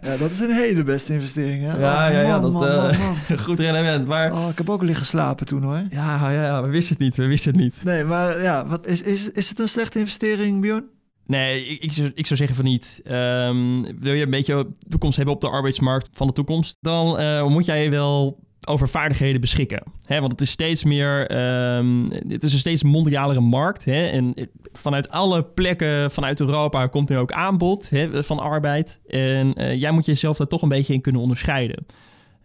Ja, 0.02 0.18
dat 0.18 0.32
is 0.32 0.40
een 0.40 0.52
hele 0.52 0.84
beste 0.84 1.14
investering. 1.14 1.62
Hè? 1.62 1.80
Ja, 1.80 2.08
oh, 2.08 2.14
ja, 2.14 2.22
ja, 2.22 2.40
man, 2.40 2.54
dat 2.54 2.64
uh, 2.64 3.00
man, 3.00 3.18
man. 3.30 3.40
goed 3.40 3.60
rendement. 3.60 4.08
Maar... 4.08 4.34
Oh, 4.34 4.50
ik 4.50 4.58
heb 4.58 4.70
ook 4.70 4.82
liggen 4.82 5.06
slapen 5.06 5.46
toen 5.46 5.64
hoor. 5.64 5.82
Ja, 5.90 6.32
ja, 6.32 6.32
ja, 6.32 6.64
we 6.64 6.70
wisten 6.70 6.96
het 6.96 7.04
niet, 7.04 7.16
we 7.16 7.28
wisten 7.28 7.52
het 7.52 7.62
niet. 7.62 7.84
Nee, 7.84 8.04
maar 8.04 8.42
ja, 8.42 8.68
wat 8.68 8.88
is, 8.88 9.02
is, 9.02 9.32
is 9.32 9.50
het 9.50 9.60
een 9.60 9.70
slechte 9.70 10.00
investering, 10.00 10.62
Bjorn? 10.62 10.86
Nee, 11.26 11.66
ik, 11.66 11.84
ik, 11.84 11.94
zou, 11.94 12.12
ik 12.14 12.26
zou 12.26 12.40
zeggen 12.40 12.56
van 12.56 12.66
niet. 12.66 13.02
Ehm, 13.04 13.82
wil 14.00 14.14
je 14.14 14.24
een 14.24 14.30
beetje 14.30 14.68
toekomst 14.88 15.16
hebben 15.16 15.36
op 15.36 15.42
de 15.42 15.50
arbeidsmarkt 15.50 16.10
van 16.14 16.28
de 16.28 16.34
toekomst, 16.34 16.78
dan 16.82 17.18
eh, 17.18 17.48
moet 17.48 17.66
jij 17.66 17.90
wel 17.90 18.40
over 18.68 18.90
vaardigheden 18.90 19.42
beschikken. 19.42 19.84
Hè, 20.06 20.20
want 20.20 20.32
het 20.32 20.42
is 20.42 20.50
steeds 20.50 20.84
meer, 20.84 21.28
ehm, 21.28 22.10
het 22.28 22.44
is 22.44 22.54
een 22.54 22.60
steeds 22.60 22.84
mondialere 22.84 23.40
markt. 23.40 23.86
Hè, 23.86 24.08
en 24.08 24.34
vanuit 24.74 25.10
alle 25.10 25.44
plekken 25.44 26.12
vanuit 26.12 26.40
Europa 26.40 26.88
komt 26.88 27.10
er 27.10 27.18
ook 27.18 27.32
aanbod 27.32 27.90
hè, 27.90 28.24
van 28.24 28.40
arbeid. 28.40 29.02
En 29.08 29.54
eh, 29.54 29.80
jij 29.80 29.92
moet 29.92 30.06
jezelf 30.06 30.38
daar 30.38 30.48
toch 30.48 30.62
een 30.62 30.70
beetje 30.70 30.94
in 30.94 31.02
kunnen 31.02 31.22
onderscheiden. 31.22 31.86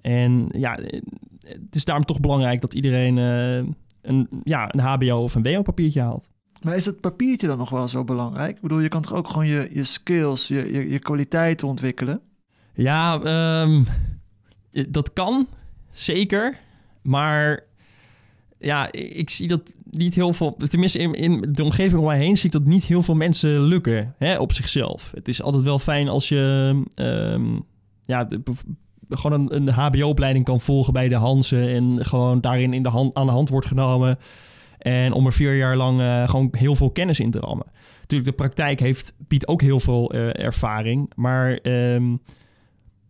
En 0.00 0.48
ja, 0.50 0.78
het 1.44 1.74
is 1.74 1.84
daarom 1.84 2.04
toch 2.04 2.20
belangrijk 2.20 2.60
dat 2.60 2.74
iedereen 2.74 3.16
uh, 3.16 3.72
een, 4.02 4.28
ja, 4.42 4.74
een 4.74 4.80
HBO 4.80 5.22
of 5.22 5.34
een 5.34 5.42
WO-papiertje 5.42 6.00
haalt. 6.00 6.28
Maar 6.62 6.76
is 6.76 6.84
het 6.84 7.00
papiertje 7.00 7.46
dan 7.46 7.58
nog 7.58 7.70
wel 7.70 7.88
zo 7.88 8.04
belangrijk? 8.04 8.56
Ik 8.56 8.62
bedoel, 8.62 8.80
je 8.80 8.88
kan 8.88 9.02
toch 9.02 9.14
ook 9.14 9.28
gewoon 9.28 9.46
je, 9.46 9.70
je 9.72 9.84
skills, 9.84 10.48
je, 10.48 10.72
je, 10.72 10.88
je 10.88 10.98
kwaliteiten 10.98 11.68
ontwikkelen? 11.68 12.20
Ja, 12.74 13.14
um, 13.62 13.86
dat 14.88 15.12
kan. 15.12 15.48
Zeker. 15.96 16.58
Maar 17.02 17.64
ja, 18.58 18.92
ik 18.92 19.30
zie 19.30 19.48
dat 19.48 19.74
niet 19.90 20.14
heel 20.14 20.32
veel. 20.32 20.56
Tenminste, 20.56 20.98
in, 20.98 21.12
in 21.12 21.46
de 21.50 21.64
omgeving 21.64 22.00
om 22.00 22.06
mij 22.06 22.18
heen 22.18 22.36
zie 22.36 22.46
ik 22.46 22.52
dat 22.52 22.64
niet 22.64 22.84
heel 22.84 23.02
veel 23.02 23.14
mensen 23.14 23.60
lukken 23.60 24.14
hè, 24.18 24.38
op 24.38 24.52
zichzelf. 24.52 25.10
Het 25.14 25.28
is 25.28 25.42
altijd 25.42 25.62
wel 25.62 25.78
fijn 25.78 26.08
als 26.08 26.28
je 26.28 26.72
um, 26.94 27.64
ja, 28.02 28.28
gewoon 29.08 29.40
een, 29.40 29.56
een 29.56 29.68
HBO-opleiding 29.68 30.44
kan 30.44 30.60
volgen 30.60 30.92
bij 30.92 31.08
de 31.08 31.14
Hansen. 31.14 31.68
En 31.68 32.04
gewoon 32.04 32.40
daarin 32.40 32.72
in 32.72 32.82
de 32.82 32.88
hand, 32.88 33.14
aan 33.14 33.26
de 33.26 33.32
hand 33.32 33.48
wordt 33.48 33.66
genomen. 33.66 34.18
En 34.78 35.12
om 35.12 35.26
er 35.26 35.32
vier 35.32 35.56
jaar 35.56 35.76
lang 35.76 36.00
uh, 36.00 36.28
gewoon 36.28 36.48
heel 36.52 36.74
veel 36.74 36.90
kennis 36.90 37.20
in 37.20 37.30
te 37.30 37.38
rammen. 37.38 37.66
Natuurlijk, 38.00 38.30
de 38.30 38.36
praktijk 38.36 38.80
heeft, 38.80 39.14
biedt 39.18 39.48
ook 39.48 39.60
heel 39.60 39.80
veel 39.80 40.14
uh, 40.14 40.44
ervaring. 40.44 41.12
Maar 41.14 41.58
um, 41.62 42.20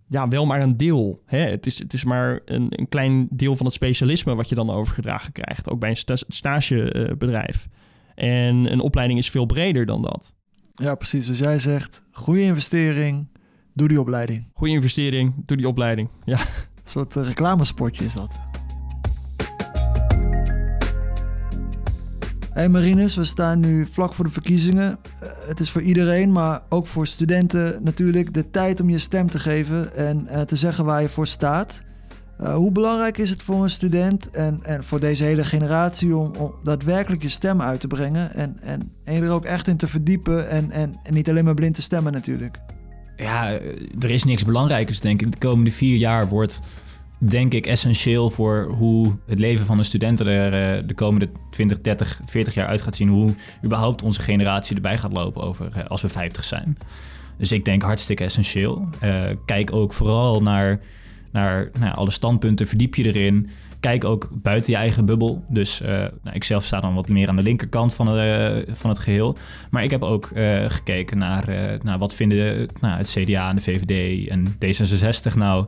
ja, 0.08 0.28
wel 0.28 0.46
maar 0.46 0.60
een 0.60 0.76
deel. 0.76 1.22
Hè? 1.24 1.38
Het, 1.38 1.66
is, 1.66 1.78
het 1.78 1.92
is 1.92 2.04
maar 2.04 2.40
een, 2.44 2.66
een 2.68 2.88
klein 2.88 3.28
deel 3.30 3.56
van 3.56 3.66
het 3.66 3.74
specialisme 3.74 4.34
wat 4.34 4.48
je 4.48 4.54
dan 4.54 4.70
overgedragen 4.70 5.32
krijgt. 5.32 5.70
Ook 5.70 5.80
bij 5.80 5.90
een 5.90 5.96
sta 5.96 6.16
stagebedrijf. 6.28 7.68
En 8.14 8.72
een 8.72 8.80
opleiding 8.80 9.18
is 9.18 9.30
veel 9.30 9.46
breder 9.46 9.86
dan 9.86 10.02
dat. 10.02 10.34
Ja, 10.74 10.94
precies. 10.94 11.26
Dus 11.26 11.38
jij 11.38 11.58
zegt, 11.58 12.04
goede 12.10 12.42
investering, 12.42 13.28
doe 13.72 13.88
die 13.88 14.00
opleiding. 14.00 14.50
Goede 14.54 14.72
investering, 14.72 15.34
doe 15.46 15.56
die 15.56 15.68
opleiding. 15.68 16.08
Ja. 16.24 16.38
Een 16.38 16.92
soort 16.92 17.14
reclamespotje 17.14 18.04
is 18.04 18.14
dat. 18.14 18.55
Hey 22.56 22.68
Marinus, 22.68 23.14
we 23.14 23.24
staan 23.24 23.60
nu 23.60 23.86
vlak 23.86 24.14
voor 24.14 24.24
de 24.24 24.30
verkiezingen. 24.30 24.98
Eh, 25.20 25.28
het 25.46 25.60
is 25.60 25.70
voor 25.70 25.82
iedereen, 25.82 26.32
maar 26.32 26.60
ook 26.68 26.86
voor 26.86 27.06
studenten 27.06 27.82
natuurlijk 27.82 28.34
de 28.34 28.50
tijd 28.50 28.80
om 28.80 28.90
je 28.90 28.98
stem 28.98 29.30
te 29.30 29.38
geven 29.38 29.96
en 29.96 30.28
uh, 30.30 30.40
te 30.40 30.56
zeggen 30.56 30.84
waar 30.84 31.02
je 31.02 31.08
voor 31.08 31.26
staat. 31.26 31.82
Uh, 32.40 32.54
hoe 32.54 32.72
belangrijk 32.72 33.18
is 33.18 33.30
het 33.30 33.42
voor 33.42 33.62
een 33.62 33.70
student 33.70 34.30
en, 34.30 34.60
en 34.62 34.84
voor 34.84 35.00
deze 35.00 35.24
hele 35.24 35.44
generatie 35.44 36.16
om, 36.16 36.32
om, 36.38 36.54
daadwerkelijk 36.64 37.22
je 37.22 37.28
stem 37.28 37.62
uit 37.62 37.80
te 37.80 37.86
brengen 37.86 38.34
en, 38.34 38.56
en, 38.62 38.92
en 39.04 39.14
je 39.14 39.22
er 39.22 39.30
ook 39.30 39.44
echt 39.44 39.68
in 39.68 39.76
te 39.76 39.88
verdiepen 39.88 40.48
en, 40.48 40.70
en, 40.70 40.94
en 41.02 41.14
niet 41.14 41.28
alleen 41.28 41.44
maar 41.44 41.54
blind 41.54 41.74
te 41.74 41.82
stemmen 41.82 42.12
natuurlijk? 42.12 42.58
Ja, 43.16 43.50
er 43.98 44.10
is 44.10 44.24
niks 44.24 44.44
belangrijkers 44.44 45.00
denk 45.00 45.22
ik. 45.22 45.32
De 45.32 45.38
komende 45.38 45.70
vier 45.70 45.96
jaar 45.96 46.28
wordt 46.28 46.60
denk 47.18 47.54
ik 47.54 47.66
essentieel 47.66 48.30
voor 48.30 48.70
hoe 48.78 49.16
het 49.26 49.38
leven 49.38 49.66
van 49.66 49.78
een 49.78 49.84
student 49.84 50.20
er 50.20 50.76
uh, 50.76 50.88
de 50.88 50.94
komende 50.94 51.28
20, 51.50 51.80
30, 51.80 52.20
40 52.26 52.54
jaar 52.54 52.66
uit 52.66 52.82
gaat 52.82 52.96
zien. 52.96 53.08
Hoe 53.08 53.34
überhaupt 53.64 54.02
onze 54.02 54.20
generatie 54.20 54.76
erbij 54.76 54.98
gaat 54.98 55.12
lopen 55.12 55.42
over 55.42 55.68
uh, 55.76 55.84
als 55.84 56.02
we 56.02 56.08
50 56.08 56.44
zijn. 56.44 56.78
Dus 57.38 57.52
ik 57.52 57.64
denk 57.64 57.82
hartstikke 57.82 58.24
essentieel. 58.24 58.88
Uh, 59.04 59.22
kijk 59.44 59.72
ook 59.72 59.92
vooral 59.92 60.42
naar, 60.42 60.80
naar 61.32 61.70
nou, 61.78 61.94
alle 61.94 62.10
standpunten, 62.10 62.66
verdiep 62.66 62.94
je 62.94 63.04
erin. 63.04 63.50
Kijk 63.80 64.04
ook 64.04 64.28
buiten 64.32 64.72
je 64.72 64.78
eigen 64.78 65.04
bubbel. 65.04 65.44
Dus 65.48 65.80
nou, 65.80 66.10
ik 66.32 66.44
zelf 66.44 66.64
sta 66.64 66.80
dan 66.80 66.94
wat 66.94 67.08
meer 67.08 67.28
aan 67.28 67.36
de 67.36 67.42
linkerkant 67.42 67.94
van, 67.94 68.06
van 68.68 68.90
het 68.90 68.98
geheel. 68.98 69.36
Maar 69.70 69.84
ik 69.84 69.90
heb 69.90 70.02
ook 70.02 70.30
gekeken 70.66 71.18
naar, 71.18 71.98
wat 71.98 72.14
vinden 72.14 72.68
nou, 72.80 72.98
het 72.98 73.10
CDA 73.10 73.48
en 73.48 73.56
de 73.56 73.62
VVD 73.62 74.28
en 74.28 74.46
D66 74.46 75.34
nou 75.34 75.66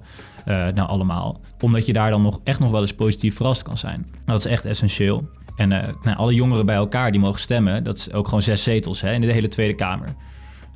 nou 0.54 0.88
allemaal. 0.88 1.40
Omdat 1.60 1.86
je 1.86 1.92
daar 1.92 2.10
dan 2.10 2.22
nog 2.22 2.40
echt 2.44 2.60
nog 2.60 2.70
wel 2.70 2.80
eens 2.80 2.94
positief 2.94 3.36
verrast 3.36 3.62
kan 3.62 3.78
zijn. 3.78 4.06
Dat 4.24 4.38
is 4.38 4.44
echt 4.44 4.64
essentieel. 4.64 5.28
En 5.56 5.70
uh, 5.70 5.78
nou, 6.02 6.16
alle 6.16 6.34
jongeren 6.34 6.66
bij 6.66 6.74
elkaar 6.74 7.10
die 7.10 7.20
mogen 7.20 7.40
stemmen, 7.40 7.84
dat 7.84 7.96
is 7.96 8.12
ook 8.12 8.24
gewoon 8.24 8.42
zes 8.42 8.62
zetels 8.62 9.00
hè, 9.00 9.12
in 9.12 9.20
de 9.20 9.32
hele 9.32 9.48
Tweede 9.48 9.74
Kamer. 9.74 10.14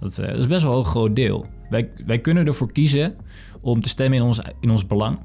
Dat, 0.00 0.18
uh, 0.18 0.26
dat 0.26 0.36
is 0.36 0.46
best 0.46 0.62
wel 0.62 0.78
een 0.78 0.84
groot 0.84 1.16
deel. 1.16 1.46
Wij, 1.70 1.90
wij 2.06 2.18
kunnen 2.18 2.46
ervoor 2.46 2.72
kiezen 2.72 3.16
om 3.60 3.80
te 3.80 3.88
stemmen 3.88 4.18
in 4.18 4.24
ons, 4.24 4.40
in 4.60 4.70
ons 4.70 4.86
belang. 4.86 5.18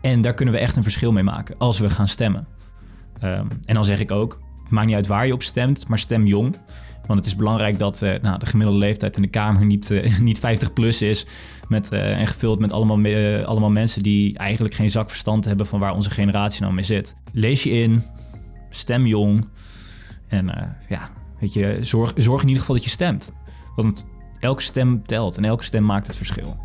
En 0.00 0.20
daar 0.20 0.34
kunnen 0.34 0.54
we 0.54 0.60
echt 0.60 0.76
een 0.76 0.82
verschil 0.82 1.12
mee 1.12 1.22
maken 1.22 1.58
als 1.58 1.78
we 1.78 1.90
gaan 1.90 2.08
stemmen. 2.08 2.46
Um, 3.24 3.48
en 3.64 3.74
dan 3.74 3.84
zeg 3.84 4.00
ik 4.00 4.10
ook, 4.10 4.40
maakt 4.68 4.86
niet 4.86 4.96
uit 4.96 5.06
waar 5.06 5.26
je 5.26 5.32
op 5.32 5.42
stemt, 5.42 5.88
maar 5.88 5.98
stem 5.98 6.26
jong. 6.26 6.56
Want 7.06 7.18
het 7.18 7.28
is 7.28 7.36
belangrijk 7.36 7.78
dat 7.78 8.02
uh, 8.02 8.12
nou, 8.22 8.38
de 8.38 8.46
gemiddelde 8.46 8.80
leeftijd 8.80 9.16
in 9.16 9.22
de 9.22 9.28
Kamer 9.28 9.64
niet, 9.64 9.90
uh, 9.90 10.18
niet 10.18 10.38
50 10.38 10.72
plus 10.72 11.02
is. 11.02 11.26
Met, 11.68 11.92
uh, 11.92 12.20
en 12.20 12.26
gevuld 12.26 12.58
met 12.58 12.72
allemaal, 12.72 13.44
allemaal 13.44 13.70
mensen 13.70 14.02
die 14.02 14.38
eigenlijk 14.38 14.74
geen 14.74 14.90
zak 14.90 15.08
verstand 15.08 15.44
hebben 15.44 15.66
van 15.66 15.80
waar 15.80 15.94
onze 15.94 16.10
generatie 16.10 16.62
nou 16.62 16.74
mee 16.74 16.84
zit. 16.84 17.14
Lees 17.32 17.62
je 17.62 17.70
in, 17.70 18.02
stem 18.70 19.06
jong. 19.06 19.48
En 20.28 20.76
ja, 20.88 21.10
weet 21.40 21.52
je, 21.52 21.78
zorg, 21.80 22.12
zorg 22.16 22.40
in 22.42 22.48
ieder 22.48 22.60
geval 22.60 22.76
dat 22.76 22.84
je 22.84 22.90
stemt. 22.90 23.32
Want 23.76 24.06
elke 24.40 24.62
stem 24.62 25.02
telt 25.06 25.36
en 25.36 25.44
elke 25.44 25.64
stem 25.64 25.84
maakt 25.84 26.06
het 26.06 26.16
verschil. 26.16 26.56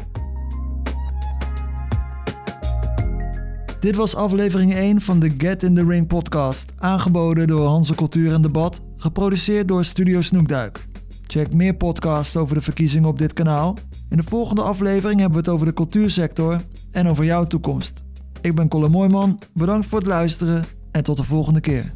Dit 3.80 3.95
was 3.95 4.15
aflevering 4.15 4.73
1 4.73 5.02
van 5.02 5.19
de 5.19 5.34
Get 5.38 5.63
in 5.63 5.75
the 5.75 5.86
Ring 5.86 6.08
podcast, 6.08 6.73
aangeboden 6.78 7.47
door 7.47 7.67
Hanse 7.67 7.95
Cultuur 7.95 8.34
en 8.34 8.41
Debat, 8.41 8.82
geproduceerd 8.99 9.67
door 9.67 9.85
Studio 9.85 10.21
Snoekduik. 10.21 10.88
Check 11.27 11.53
meer 11.53 11.75
podcasts 11.75 12.38
over 12.38 12.55
de 12.55 12.62
verkiezingen 12.62 13.09
op 13.09 13.17
dit 13.17 13.33
kanaal. 13.33 13.77
In 14.09 14.17
de 14.17 14.23
volgende 14.23 14.62
aflevering 14.62 15.19
hebben 15.19 15.39
we 15.39 15.45
het 15.45 15.55
over 15.55 15.65
de 15.65 15.73
cultuursector 15.73 16.62
en 16.91 17.07
over 17.07 17.25
jouw 17.25 17.45
toekomst. 17.45 18.03
Ik 18.41 18.55
ben 18.55 18.67
Colin 18.67 18.91
Mooijman, 18.91 19.39
bedankt 19.53 19.85
voor 19.85 19.99
het 19.99 20.07
luisteren 20.07 20.65
en 20.91 21.03
tot 21.03 21.17
de 21.17 21.23
volgende 21.23 21.62
keer. 21.62 21.91